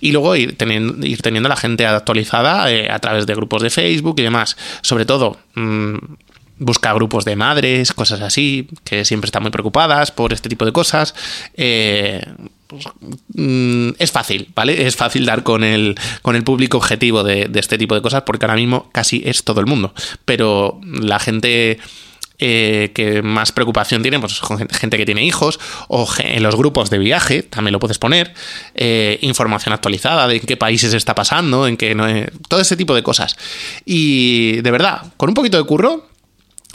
Y 0.00 0.10
luego 0.10 0.34
ir 0.34 0.56
teniendo, 0.58 1.06
ir 1.06 1.22
teniendo 1.22 1.48
la 1.48 1.54
gente 1.54 1.86
actualizada 1.86 2.68
eh, 2.72 2.90
a 2.90 2.98
través 2.98 3.26
de 3.26 3.34
grupos 3.36 3.62
de 3.62 3.70
Facebook 3.70 4.16
y 4.18 4.22
demás. 4.24 4.56
Sobre 4.82 5.06
todo, 5.06 5.38
mmm, 5.54 5.94
busca 6.58 6.92
grupos 6.92 7.24
de 7.24 7.36
madres, 7.36 7.92
cosas 7.92 8.20
así, 8.20 8.68
que 8.84 9.04
siempre 9.04 9.26
están 9.26 9.42
muy 9.42 9.50
preocupadas 9.50 10.10
por 10.10 10.32
este 10.32 10.48
tipo 10.48 10.64
de 10.64 10.72
cosas. 10.72 11.14
Eh, 11.54 12.24
mm, 13.34 13.90
es 13.98 14.12
fácil, 14.12 14.48
¿vale? 14.54 14.86
Es 14.86 14.96
fácil 14.96 15.26
dar 15.26 15.42
con 15.42 15.64
el, 15.64 15.96
con 16.22 16.36
el 16.36 16.44
público 16.44 16.78
objetivo 16.78 17.22
de, 17.22 17.50
este 17.54 17.78
tipo 17.78 17.94
de 17.94 18.02
cosas 18.02 18.22
porque 18.22 18.46
ahora 18.46 18.56
mismo 18.56 18.88
casi 18.92 19.22
es 19.24 19.44
todo 19.44 19.60
el 19.60 19.66
mundo. 19.66 19.92
Pero 20.24 20.80
la 20.82 21.18
gente 21.18 21.78
eh, 22.38 22.92
que 22.94 23.20
más 23.22 23.52
preocupación 23.52 24.00
tiene, 24.00 24.18
pues 24.18 24.40
gente 24.70 24.96
que 24.96 25.04
tiene 25.04 25.24
hijos, 25.24 25.60
o 25.88 26.08
en 26.18 26.42
los 26.42 26.56
grupos 26.56 26.88
de 26.88 26.98
viaje, 26.98 27.42
también 27.42 27.72
lo 27.72 27.80
puedes 27.80 27.98
poner, 27.98 28.32
eh, 28.74 29.18
información 29.20 29.74
actualizada 29.74 30.26
de 30.26 30.36
en 30.36 30.42
qué 30.42 30.56
países 30.56 30.94
está 30.94 31.14
pasando, 31.14 31.66
en 31.66 31.76
qué 31.76 31.94
no, 31.94 32.06
todo 32.48 32.60
ese 32.60 32.76
tipo 32.76 32.94
de 32.94 33.02
cosas. 33.02 33.36
Y 33.84 34.60
de 34.62 34.70
verdad, 34.70 35.02
con 35.18 35.28
un 35.28 35.34
poquito 35.34 35.58
de 35.58 35.64
curro, 35.64 36.15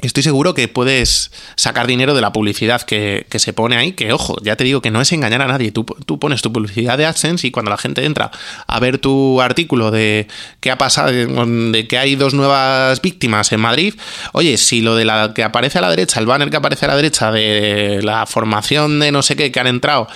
estoy 0.07 0.23
seguro 0.23 0.53
que 0.53 0.67
puedes 0.67 1.31
sacar 1.55 1.87
dinero 1.87 2.13
de 2.13 2.21
la 2.21 2.33
publicidad 2.33 2.81
que, 2.81 3.25
se 3.31 3.53
pone 3.53 3.77
ahí, 3.77 3.93
que 3.93 4.13
ojo, 4.13 4.35
ya 4.43 4.55
te 4.55 4.63
digo 4.63 4.81
que 4.81 4.91
no 4.91 5.01
es 5.01 5.11
engañar 5.11 5.41
a 5.41 5.47
nadie, 5.47 5.71
tú, 5.71 5.85
tú, 6.05 6.19
pones 6.19 6.41
tu 6.41 6.51
publicidad 6.51 6.97
de 6.97 7.05
AdSense 7.05 7.47
y 7.47 7.51
cuando 7.51 7.71
la 7.71 7.77
gente 7.77 8.05
entra 8.05 8.31
a 8.67 8.79
ver 8.79 8.97
tu 8.97 9.41
artículo 9.41 9.91
de 9.91 10.27
qué 10.59 10.71
ha 10.71 10.77
pasado, 10.77 11.11
de 11.11 11.87
que 11.87 11.97
hay 11.97 12.15
dos 12.15 12.33
nuevas 12.33 13.01
víctimas 13.01 13.51
en 13.51 13.59
Madrid, 13.59 13.95
oye, 14.33 14.57
si 14.57 14.81
lo 14.81 14.95
de 14.95 15.05
la 15.05 15.33
que 15.33 15.43
aparece 15.43 15.79
a 15.79 15.81
la 15.81 15.89
derecha, 15.89 16.19
el 16.19 16.25
banner 16.25 16.49
que 16.49 16.57
aparece 16.57 16.85
a 16.85 16.89
la 16.89 16.95
derecha 16.95 17.31
de 17.31 18.01
la 18.03 18.25
formación 18.25 18.99
de 18.99 19.11
no 19.11 19.21
sé 19.21 19.35
qué 19.35 19.51
que 19.51 19.59
han 19.59 19.67
entrado 19.67 20.07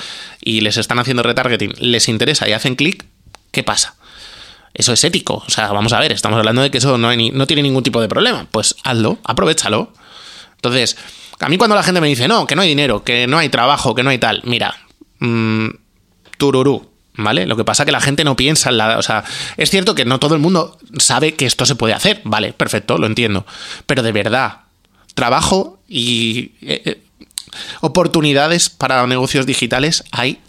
y 0.41 0.61
les 0.61 0.77
están 0.77 0.99
haciendo 0.99 1.23
retargeting, 1.23 1.73
les 1.79 2.07
interesa 2.07 2.47
y 2.47 2.53
hacen 2.53 2.75
clic, 2.75 3.05
¿qué 3.51 3.63
pasa? 3.63 3.95
Eso 4.75 4.91
es 4.91 5.03
ético. 5.05 5.41
O 5.47 5.49
sea, 5.49 5.71
vamos 5.71 5.93
a 5.93 5.99
ver, 6.01 6.11
estamos 6.11 6.37
hablando 6.37 6.61
de 6.61 6.69
que 6.69 6.79
eso 6.79 6.97
no, 6.97 7.09
tiene 7.47 7.63
ningún 7.63 7.81
tipo 7.81 8.01
de 8.01 8.09
problema. 8.09 8.45
Pues 8.51 8.75
hazlo, 8.83 9.17
aprovechalo. 9.23 9.93
Entonces, 10.57 10.97
a 11.39 11.47
mí 11.47 11.57
cuando 11.57 11.77
la 11.77 11.83
gente 11.83 12.01
me 12.01 12.07
dice, 12.07 12.27
no, 12.27 12.45
que 12.45 12.55
no 12.55 12.61
hay 12.61 12.67
dinero, 12.67 13.03
que 13.03 13.25
no 13.25 13.37
hay 13.37 13.47
trabajo, 13.47 13.95
que 13.95 14.03
no 14.03 14.09
hay 14.09 14.17
tal, 14.17 14.41
mira, 14.43 14.75
mmm, 15.19 15.69
tururú, 16.37 16.91
¿vale? 17.13 17.45
Lo 17.45 17.55
que 17.55 17.63
pasa 17.63 17.83
es 17.83 17.85
que 17.85 17.93
la 17.93 18.01
gente 18.01 18.25
no 18.25 18.35
piensa 18.35 18.69
en 18.69 18.77
la... 18.77 18.97
O 18.97 19.01
sea, 19.01 19.23
es 19.55 19.69
cierto 19.69 19.95
que 19.95 20.03
no 20.03 20.19
todo 20.19 20.35
el 20.35 20.41
mundo 20.41 20.77
sabe 20.99 21.35
que 21.35 21.45
esto 21.45 21.65
se 21.65 21.75
puede 21.75 21.93
hacer, 21.93 22.21
vale, 22.25 22.51
perfecto, 22.51 22.97
lo 22.97 23.07
entiendo. 23.07 23.45
Pero 23.85 24.03
de 24.03 24.11
verdad, 24.11 24.63
trabajo 25.13 25.79
y 25.87 26.51
eh, 26.61 26.81
eh, 26.83 27.01
oportunidades 27.79 28.69
para 28.69 29.07
negocios 29.07 29.45
digitales 29.45 30.03
hay 30.11 30.41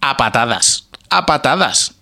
a 0.00 0.16
patadas, 0.16 0.86
a 1.10 1.26
patadas 1.26 1.94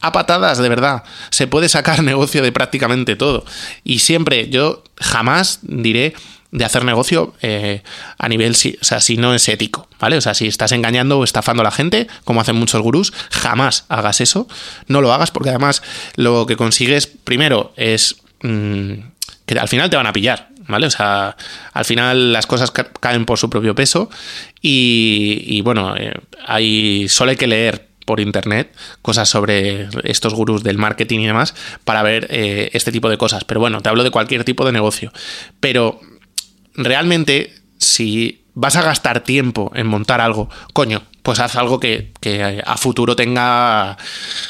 a 0.00 0.12
patadas, 0.12 0.58
de 0.58 0.68
verdad. 0.68 1.04
Se 1.30 1.46
puede 1.46 1.68
sacar 1.68 2.02
negocio 2.04 2.42
de 2.42 2.52
prácticamente 2.52 3.16
todo. 3.16 3.44
Y 3.84 4.00
siempre, 4.00 4.48
yo 4.48 4.84
jamás 4.98 5.60
diré 5.62 6.14
de 6.52 6.64
hacer 6.64 6.84
negocio 6.84 7.34
eh, 7.42 7.82
a 8.18 8.28
nivel, 8.28 8.52
o 8.52 8.84
sea, 8.84 9.00
si 9.00 9.16
no 9.16 9.34
es 9.34 9.48
ético, 9.48 9.88
¿vale? 9.98 10.16
O 10.16 10.20
sea, 10.20 10.32
si 10.34 10.46
estás 10.46 10.72
engañando 10.72 11.18
o 11.18 11.24
estafando 11.24 11.62
a 11.62 11.64
la 11.64 11.70
gente, 11.70 12.06
como 12.24 12.40
hacen 12.40 12.56
muchos 12.56 12.80
gurús, 12.80 13.12
jamás 13.30 13.84
hagas 13.88 14.20
eso, 14.20 14.48
no 14.86 15.00
lo 15.00 15.12
hagas 15.12 15.30
porque 15.30 15.50
además 15.50 15.82
lo 16.14 16.46
que 16.46 16.56
consigues 16.56 17.08
primero 17.08 17.72
es 17.76 18.16
mm, 18.42 18.92
que 19.44 19.58
al 19.58 19.68
final 19.68 19.90
te 19.90 19.96
van 19.96 20.06
a 20.06 20.12
pillar, 20.12 20.48
¿vale? 20.66 20.86
O 20.86 20.90
sea, 20.90 21.36
al 21.72 21.84
final 21.84 22.32
las 22.32 22.46
cosas 22.46 22.70
caen 22.70 23.26
por 23.26 23.38
su 23.38 23.50
propio 23.50 23.74
peso 23.74 24.08
y, 24.62 25.60
bueno, 25.62 25.96
eh, 25.96 26.14
hay, 26.46 27.08
solo 27.08 27.30
hay 27.30 27.36
que 27.36 27.46
leer 27.46 27.85
por 28.06 28.20
internet 28.20 28.74
cosas 29.02 29.28
sobre 29.28 29.88
estos 30.04 30.32
gurús 30.32 30.62
del 30.62 30.78
marketing 30.78 31.20
y 31.20 31.26
demás 31.26 31.54
para 31.84 32.02
ver 32.02 32.26
eh, 32.30 32.70
este 32.72 32.92
tipo 32.92 33.10
de 33.10 33.18
cosas. 33.18 33.44
Pero 33.44 33.60
bueno, 33.60 33.82
te 33.82 33.90
hablo 33.90 34.02
de 34.04 34.10
cualquier 34.10 34.44
tipo 34.44 34.64
de 34.64 34.72
negocio. 34.72 35.12
Pero 35.60 36.00
realmente, 36.74 37.52
si 37.76 38.44
vas 38.54 38.76
a 38.76 38.82
gastar 38.82 39.20
tiempo 39.20 39.70
en 39.74 39.86
montar 39.86 40.22
algo, 40.22 40.48
coño, 40.72 41.02
pues 41.22 41.40
haz 41.40 41.56
algo 41.56 41.80
que, 41.80 42.12
a 42.64 42.76
futuro 42.76 43.16
tenga 43.16 43.98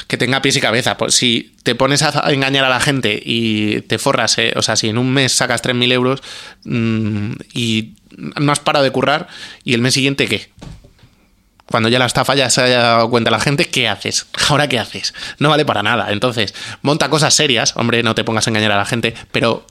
que 0.07 0.17
tenga 0.17 0.41
pies 0.41 0.57
y 0.57 0.61
cabeza. 0.61 0.95
Pues 0.95 1.15
si 1.15 1.55
te 1.63 1.73
pones 1.73 2.03
a 2.03 2.31
engañar 2.31 2.63
a 2.63 2.69
la 2.69 2.79
gente 2.79 3.19
y 3.23 3.81
te 3.81 3.97
forras, 3.97 4.37
eh, 4.37 4.53
o 4.55 4.61
sea, 4.61 4.75
si 4.75 4.87
en 4.87 4.99
un 4.99 5.11
mes 5.11 5.33
sacas 5.33 5.63
3.000 5.63 5.91
euros 5.91 6.21
mm, 6.65 7.31
y 7.53 7.95
no 8.39 8.51
has 8.51 8.59
parado 8.59 8.85
de 8.85 8.91
currar, 8.91 9.27
¿y 9.63 9.73
el 9.73 9.81
mes 9.81 9.95
siguiente 9.95 10.27
qué? 10.27 10.51
Cuando 11.69 11.89
ya 11.89 11.99
la 11.99 12.05
estafa 12.05 12.35
ya 12.35 12.49
se 12.49 12.61
haya 12.61 12.79
dado 12.79 13.09
cuenta 13.09 13.31
la 13.31 13.39
gente, 13.39 13.65
¿qué 13.65 13.87
haces? 13.87 14.27
¿Ahora 14.49 14.67
qué 14.67 14.79
haces? 14.79 15.13
No 15.39 15.49
vale 15.49 15.65
para 15.65 15.83
nada. 15.83 16.11
Entonces, 16.11 16.53
monta 16.81 17.09
cosas 17.09 17.33
serias, 17.33 17.73
hombre, 17.75 18.03
no 18.03 18.15
te 18.15 18.23
pongas 18.23 18.47
a 18.47 18.49
engañar 18.49 18.71
a 18.71 18.77
la 18.77 18.85
gente, 18.85 19.13
pero 19.31 19.65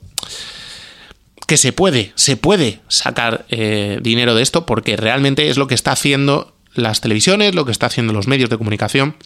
que 1.47 1.57
se 1.57 1.73
puede, 1.73 2.13
se 2.17 2.37
puede 2.37 2.81
sacar 2.89 3.47
eh, 3.49 3.99
dinero 4.03 4.35
de 4.35 4.43
esto 4.43 4.67
porque 4.67 4.97
realmente 4.97 5.49
es 5.49 5.57
lo 5.57 5.69
que 5.69 5.75
está 5.75 5.93
haciendo 5.93 6.55
las 6.75 7.01
televisiones, 7.01 7.55
lo 7.55 7.65
que 7.65 7.73
está 7.73 7.87
haciendo 7.87 8.13
los 8.13 8.27
medios 8.27 8.51
de 8.51 8.59
comunicación. 8.59 9.17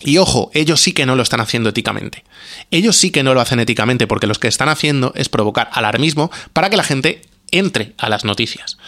Y 0.00 0.18
ojo, 0.18 0.50
ellos 0.54 0.80
sí 0.80 0.92
que 0.92 1.06
no 1.06 1.16
lo 1.16 1.22
están 1.22 1.40
haciendo 1.40 1.70
éticamente. 1.70 2.24
Ellos 2.70 2.96
sí 2.96 3.10
que 3.10 3.22
no 3.22 3.34
lo 3.34 3.40
hacen 3.40 3.60
éticamente 3.60 4.06
porque 4.06 4.26
lo 4.26 4.34
que 4.34 4.48
están 4.48 4.68
haciendo 4.68 5.12
es 5.14 5.28
provocar 5.28 5.70
alarmismo 5.72 6.30
para 6.52 6.70
que 6.70 6.76
la 6.76 6.84
gente 6.84 7.22
entre 7.50 7.94
a 7.98 8.08
las 8.08 8.24
noticias. 8.24 8.78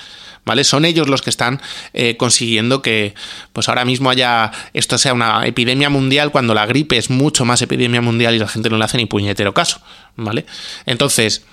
¿Vale? 0.44 0.64
Son 0.64 0.84
ellos 0.84 1.08
los 1.08 1.22
que 1.22 1.30
están 1.30 1.60
eh, 1.92 2.16
consiguiendo 2.16 2.82
que 2.82 3.14
pues 3.52 3.68
ahora 3.68 3.84
mismo 3.84 4.10
haya 4.10 4.50
esto 4.72 4.96
sea 4.98 5.12
una 5.12 5.46
epidemia 5.46 5.90
mundial 5.90 6.32
cuando 6.32 6.54
la 6.54 6.66
gripe 6.66 6.96
es 6.96 7.10
mucho 7.10 7.44
más 7.44 7.60
epidemia 7.62 8.00
mundial 8.00 8.34
y 8.34 8.38
la 8.38 8.48
gente 8.48 8.70
no 8.70 8.78
le 8.78 8.84
hace 8.84 8.96
ni 8.96 9.06
puñetero 9.06 9.52
caso, 9.54 9.80
¿vale? 10.16 10.46
Entonces, 10.86 11.44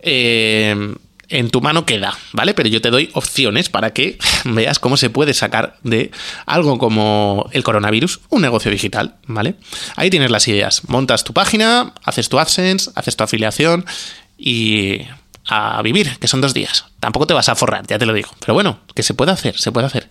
eh, 0.00 0.94
en 1.28 1.50
tu 1.50 1.60
mano 1.60 1.86
queda, 1.86 2.16
¿vale? 2.32 2.54
Pero 2.54 2.68
yo 2.68 2.80
te 2.80 2.90
doy 2.90 3.10
opciones 3.12 3.68
para 3.68 3.92
que 3.92 4.18
veas 4.44 4.78
cómo 4.78 4.96
se 4.96 5.10
puede 5.10 5.34
sacar 5.34 5.78
de 5.82 6.10
algo 6.46 6.78
como 6.78 7.48
el 7.52 7.62
coronavirus 7.62 8.20
un 8.30 8.42
negocio 8.42 8.70
digital, 8.70 9.16
¿vale? 9.26 9.56
Ahí 9.96 10.10
tienes 10.10 10.30
las 10.30 10.46
ideas. 10.48 10.82
Montas 10.88 11.24
tu 11.24 11.32
página, 11.32 11.92
haces 12.04 12.28
tu 12.28 12.38
AdSense, 12.38 12.90
haces 12.94 13.16
tu 13.16 13.24
afiliación 13.24 13.84
y 14.36 15.00
a 15.46 15.82
vivir, 15.82 16.18
que 16.18 16.28
son 16.28 16.40
dos 16.40 16.54
días. 16.54 16.86
Tampoco 17.00 17.26
te 17.26 17.34
vas 17.34 17.48
a 17.48 17.54
forrar, 17.54 17.86
ya 17.86 17.98
te 17.98 18.06
lo 18.06 18.12
digo. 18.12 18.30
Pero 18.40 18.54
bueno, 18.54 18.78
que 18.94 19.02
se 19.02 19.14
puede 19.14 19.32
hacer, 19.32 19.58
se 19.58 19.72
puede 19.72 19.86
hacer. 19.86 20.08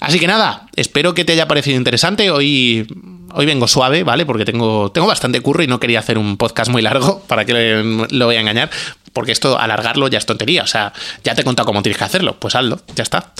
Así 0.00 0.18
que 0.18 0.26
nada, 0.26 0.66
espero 0.74 1.14
que 1.14 1.24
te 1.24 1.32
haya 1.32 1.46
parecido 1.46 1.76
interesante. 1.76 2.30
Hoy, 2.30 2.86
hoy 3.32 3.46
vengo 3.46 3.68
suave, 3.68 4.02
¿vale? 4.02 4.26
Porque 4.26 4.44
tengo, 4.44 4.90
tengo 4.90 5.06
bastante 5.06 5.40
curro 5.40 5.62
y 5.62 5.68
no 5.68 5.78
quería 5.78 6.00
hacer 6.00 6.18
un 6.18 6.36
podcast 6.36 6.70
muy 6.70 6.82
largo, 6.82 7.20
para 7.28 7.44
que 7.44 8.06
lo 8.10 8.26
voy 8.26 8.36
a 8.36 8.40
engañar. 8.40 8.70
Porque 9.12 9.30
esto, 9.30 9.58
alargarlo 9.60 10.08
ya 10.08 10.18
es 10.18 10.26
tontería. 10.26 10.64
O 10.64 10.66
sea, 10.66 10.92
ya 11.22 11.36
te 11.36 11.42
he 11.42 11.44
contado 11.44 11.66
cómo 11.66 11.82
tienes 11.82 11.98
que 11.98 12.04
hacerlo. 12.04 12.36
Pues 12.40 12.56
hazlo, 12.56 12.80
ya 12.96 13.04
está. 13.04 13.32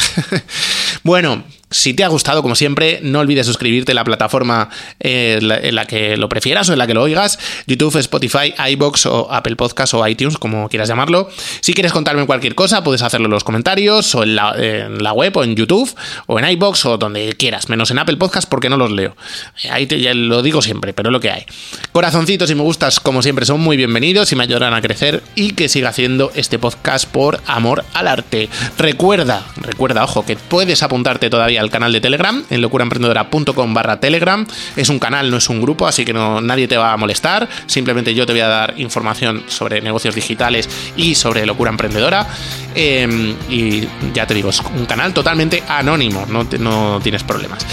bueno, 1.03 1.43
si 1.75 1.93
te 1.93 2.05
ha 2.05 2.09
gustado, 2.09 2.41
como 2.41 2.55
siempre, 2.55 3.01
no 3.03 3.19
olvides 3.19 3.47
suscribirte 3.47 3.91
en 3.91 3.97
la 3.97 4.05
plataforma 4.05 4.71
eh, 5.01 5.41
en 5.41 5.75
la 5.75 5.87
que 5.87 6.17
lo 6.17 6.29
prefieras 6.29 6.69
o 6.69 6.73
en 6.73 6.79
la 6.79 6.87
que 6.87 6.95
lo 6.95 7.03
oigas. 7.03 7.37
YouTube, 7.67 7.97
Spotify, 7.97 8.55
iBox 8.71 9.07
o 9.07 9.33
Apple 9.33 9.57
Podcast 9.57 9.93
o 9.95 10.07
iTunes, 10.07 10.39
como 10.39 10.69
quieras 10.69 10.89
llamarlo. 10.89 11.29
Si 11.61 11.75
quieres 11.75 11.91
contarme 11.91 12.25
cualquier 12.27 12.55
cosa, 12.55 12.85
puedes 12.85 13.03
hacerlo 13.03 13.27
en 13.27 13.33
los 13.33 13.43
comentarios 13.43 14.15
o 14.15 14.23
en 14.23 14.37
la, 14.37 15.13
web 15.13 15.37
o 15.37 15.43
en 15.43 15.57
YouTube 15.57 15.93
o 16.29 16.39
en 16.39 16.49
iBox 16.49 16.87
o 16.87 16.97
donde 16.97 17.35
quieras, 17.37 17.69
menos 17.69 17.91
en 17.91 17.99
Apple 17.99 18.19
Podcast 18.19 18.49
porque 18.49 18.69
no 18.69 18.77
los 18.77 18.93
leo. 18.93 19.17
Ahí 19.69 19.87
te, 19.87 20.15
lo 20.15 20.43
digo 20.43 20.63
siempre, 20.63 20.93
pero 20.93 21.09
es 21.09 21.13
lo 21.13 21.21
que 21.21 21.33
hay. 21.33 21.45
Corazoncitos 21.91 22.51
y 22.53 22.55
me 22.55 22.63
gustas, 22.63 23.01
como 23.01 23.21
siempre, 23.21 23.47
son 23.47 23.61
muy 23.61 23.77
bienvenidos 23.77 24.31
y 24.31 24.37
me 24.37 24.45
ayudarán 24.45 24.75
a 24.75 24.81
crecer 24.81 25.25
y 25.35 25.55
que 25.55 25.69
siga 25.69 25.89
haciendo 25.89 26.31
este 26.37 26.61
podcast 26.61 27.09
por 27.09 27.41
amor 27.47 27.85
al 27.95 28.07
arte. 28.07 28.49
Recuerda, 28.79 29.45
recuerda, 29.57 30.05
ojo, 30.05 30.25
que 30.25 30.37
puedes 30.37 30.85
apuntarte 30.85 31.31
todavía 31.31 31.64
al 31.65 31.71
canal 31.71 31.93
de 31.93 32.01
Telegram, 32.01 32.43
en 32.49 32.61
locuraemprendedora.com 32.61 33.75
barra 33.75 33.99
Telegram. 33.99 34.47
Es 34.77 34.89
un 34.89 34.99
canal, 34.99 35.31
no 35.31 35.39
es 35.39 35.49
un 35.49 35.61
grupo, 35.61 35.87
así 35.87 36.05
que 36.05 36.13
no, 36.13 36.41
nadie 36.41 36.69
te 36.69 36.77
va 36.77 36.93
a 36.93 36.97
molestar. 36.97 37.49
Simplemente 37.67 38.15
yo 38.15 38.27
te 38.27 38.33
voy 38.33 38.41
a 38.41 38.49
dar 38.49 38.75
información 38.77 39.43
sobre 39.49 39.81
negocios 39.81 40.15
digitales 40.15 40.69
y 40.97 41.15
sobre 41.15 41.45
locura 41.47 41.71
emprendedora. 41.71 42.27
Em, 42.75 43.35
y 43.49 43.89
ya 44.13 44.27
te 44.27 44.35
digo, 44.35 44.51
es 44.51 44.61
un 44.61 44.87
canal 44.87 45.13
totalmente 45.13 45.63
anónimo, 45.69 46.27
no, 46.29 46.47
no 46.59 47.01
tienes 47.03 47.23
problemas. 47.23 47.67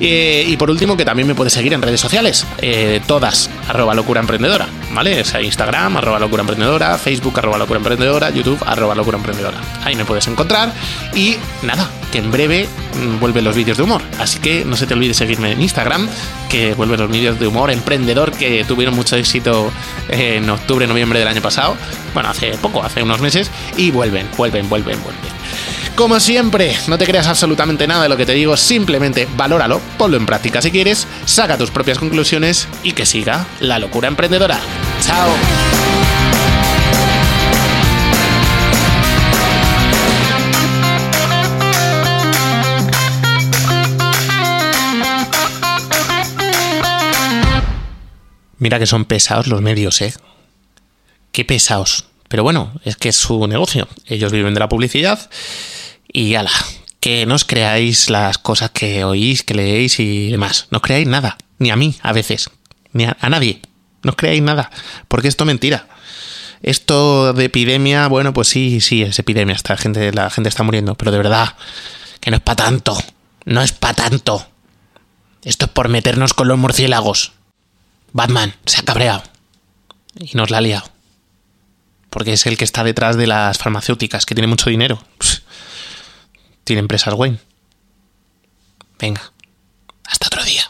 Eh, 0.00 0.44
y 0.46 0.56
por 0.56 0.70
último, 0.70 0.96
que 0.96 1.04
también 1.04 1.26
me 1.26 1.34
puedes 1.34 1.52
seguir 1.52 1.72
en 1.72 1.82
redes 1.82 2.00
sociales, 2.00 2.46
eh, 2.58 3.00
todas, 3.06 3.50
arroba 3.68 3.94
locura 3.94 4.20
emprendedora, 4.20 4.66
¿vale? 4.92 5.22
O 5.22 5.40
Instagram, 5.40 5.96
arroba 5.96 6.18
locura 6.18 6.42
emprendedora, 6.42 6.98
Facebook, 6.98 7.38
arroba 7.38 7.58
locura 7.58 7.78
emprendedora, 7.78 8.30
YouTube, 8.30 8.62
arroba 8.66 8.94
locura 8.94 9.16
emprendedora. 9.16 9.58
Ahí 9.84 9.94
me 9.94 10.04
puedes 10.04 10.26
encontrar. 10.26 10.72
Y 11.14 11.36
nada, 11.62 11.88
que 12.12 12.18
en 12.18 12.30
breve 12.30 12.68
mm, 12.94 13.20
vuelven 13.20 13.44
los 13.44 13.54
vídeos 13.54 13.76
de 13.76 13.82
humor. 13.82 14.02
Así 14.18 14.38
que 14.38 14.64
no 14.64 14.76
se 14.76 14.86
te 14.86 14.94
olvide 14.94 15.14
seguirme 15.14 15.52
en 15.52 15.60
Instagram, 15.60 16.08
que 16.48 16.74
vuelven 16.74 17.00
los 17.00 17.10
vídeos 17.10 17.38
de 17.38 17.46
humor 17.46 17.70
emprendedor 17.70 18.32
que 18.32 18.64
tuvieron 18.64 18.94
mucho 18.94 19.16
éxito 19.16 19.70
en 20.08 20.48
octubre, 20.48 20.86
noviembre 20.86 21.18
del 21.18 21.28
año 21.28 21.42
pasado. 21.42 21.76
Bueno, 22.14 22.30
hace 22.30 22.52
poco, 22.58 22.82
hace 22.82 23.02
unos 23.02 23.20
meses. 23.20 23.50
Y 23.76 23.90
vuelven, 23.90 24.28
vuelven, 24.36 24.68
vuelven, 24.68 25.02
vuelven. 25.02 25.36
Como 25.96 26.20
siempre, 26.20 26.76
no 26.88 26.98
te 26.98 27.06
creas 27.06 27.26
absolutamente 27.26 27.86
nada 27.86 28.02
de 28.02 28.10
lo 28.10 28.18
que 28.18 28.26
te 28.26 28.34
digo, 28.34 28.54
simplemente 28.58 29.26
valóralo, 29.34 29.80
ponlo 29.96 30.18
en 30.18 30.26
práctica 30.26 30.60
si 30.60 30.70
quieres, 30.70 31.08
saca 31.24 31.56
tus 31.56 31.70
propias 31.70 31.98
conclusiones 31.98 32.68
y 32.82 32.92
que 32.92 33.06
siga 33.06 33.46
la 33.60 33.78
locura 33.78 34.06
emprendedora. 34.06 34.60
¡Chao! 35.00 35.85
Mira 48.58 48.78
que 48.78 48.86
son 48.86 49.04
pesados 49.04 49.46
los 49.46 49.60
medios, 49.60 50.00
¿eh? 50.00 50.14
Qué 51.32 51.44
pesados. 51.44 52.06
Pero 52.28 52.42
bueno, 52.42 52.72
es 52.84 52.96
que 52.96 53.10
es 53.10 53.16
su 53.16 53.46
negocio. 53.46 53.88
Ellos 54.06 54.32
viven 54.32 54.54
de 54.54 54.60
la 54.60 54.68
publicidad 54.68 55.30
y 56.12 56.34
ala, 56.34 56.50
que 57.00 57.26
no 57.26 57.34
os 57.34 57.44
creáis 57.44 58.10
las 58.10 58.38
cosas 58.38 58.70
que 58.70 59.04
oís, 59.04 59.42
que 59.42 59.54
leéis 59.54 60.00
y 60.00 60.30
demás. 60.30 60.66
No 60.70 60.78
os 60.78 60.82
creáis 60.82 61.06
nada. 61.06 61.36
Ni 61.58 61.70
a 61.70 61.76
mí, 61.76 61.94
a 62.02 62.12
veces. 62.12 62.50
Ni 62.92 63.04
a, 63.04 63.16
nadie. 63.28 63.60
No 64.02 64.10
os 64.10 64.16
creáis 64.16 64.42
nada. 64.42 64.70
Porque 65.08 65.28
esto 65.28 65.44
es 65.44 65.46
mentira. 65.46 65.86
Esto 66.62 67.32
de 67.32 67.44
epidemia, 67.44 68.08
bueno, 68.08 68.32
pues 68.32 68.48
sí, 68.48 68.80
sí, 68.80 69.02
es 69.02 69.18
epidemia. 69.18 69.54
Esta 69.54 69.76
gente, 69.76 70.12
la 70.12 70.30
gente 70.30 70.48
está 70.48 70.62
muriendo. 70.62 70.94
Pero 70.94 71.12
de 71.12 71.18
verdad, 71.18 71.54
que 72.20 72.30
no 72.30 72.38
es 72.38 72.42
para 72.42 72.64
tanto. 72.64 72.98
No 73.44 73.62
es 73.62 73.72
para 73.72 73.94
tanto. 73.94 74.48
Esto 75.42 75.66
es 75.66 75.70
por 75.70 75.88
meternos 75.88 76.34
con 76.34 76.48
los 76.48 76.58
murciélagos. 76.58 77.32
Batman 78.16 78.54
se 78.64 78.80
ha 78.80 78.82
cabreado. 78.82 79.22
Y 80.18 80.34
nos 80.34 80.50
la 80.50 80.56
ha 80.56 80.60
liado. 80.62 80.90
Porque 82.08 82.32
es 82.32 82.46
el 82.46 82.56
que 82.56 82.64
está 82.64 82.82
detrás 82.82 83.18
de 83.18 83.26
las 83.26 83.58
farmacéuticas, 83.58 84.24
que 84.24 84.34
tiene 84.34 84.48
mucho 84.48 84.70
dinero. 84.70 85.02
Tiene 86.64 86.80
empresas 86.80 87.12
Wayne. 87.12 87.38
Venga, 88.98 89.32
hasta 90.04 90.28
otro 90.28 90.42
día. 90.44 90.65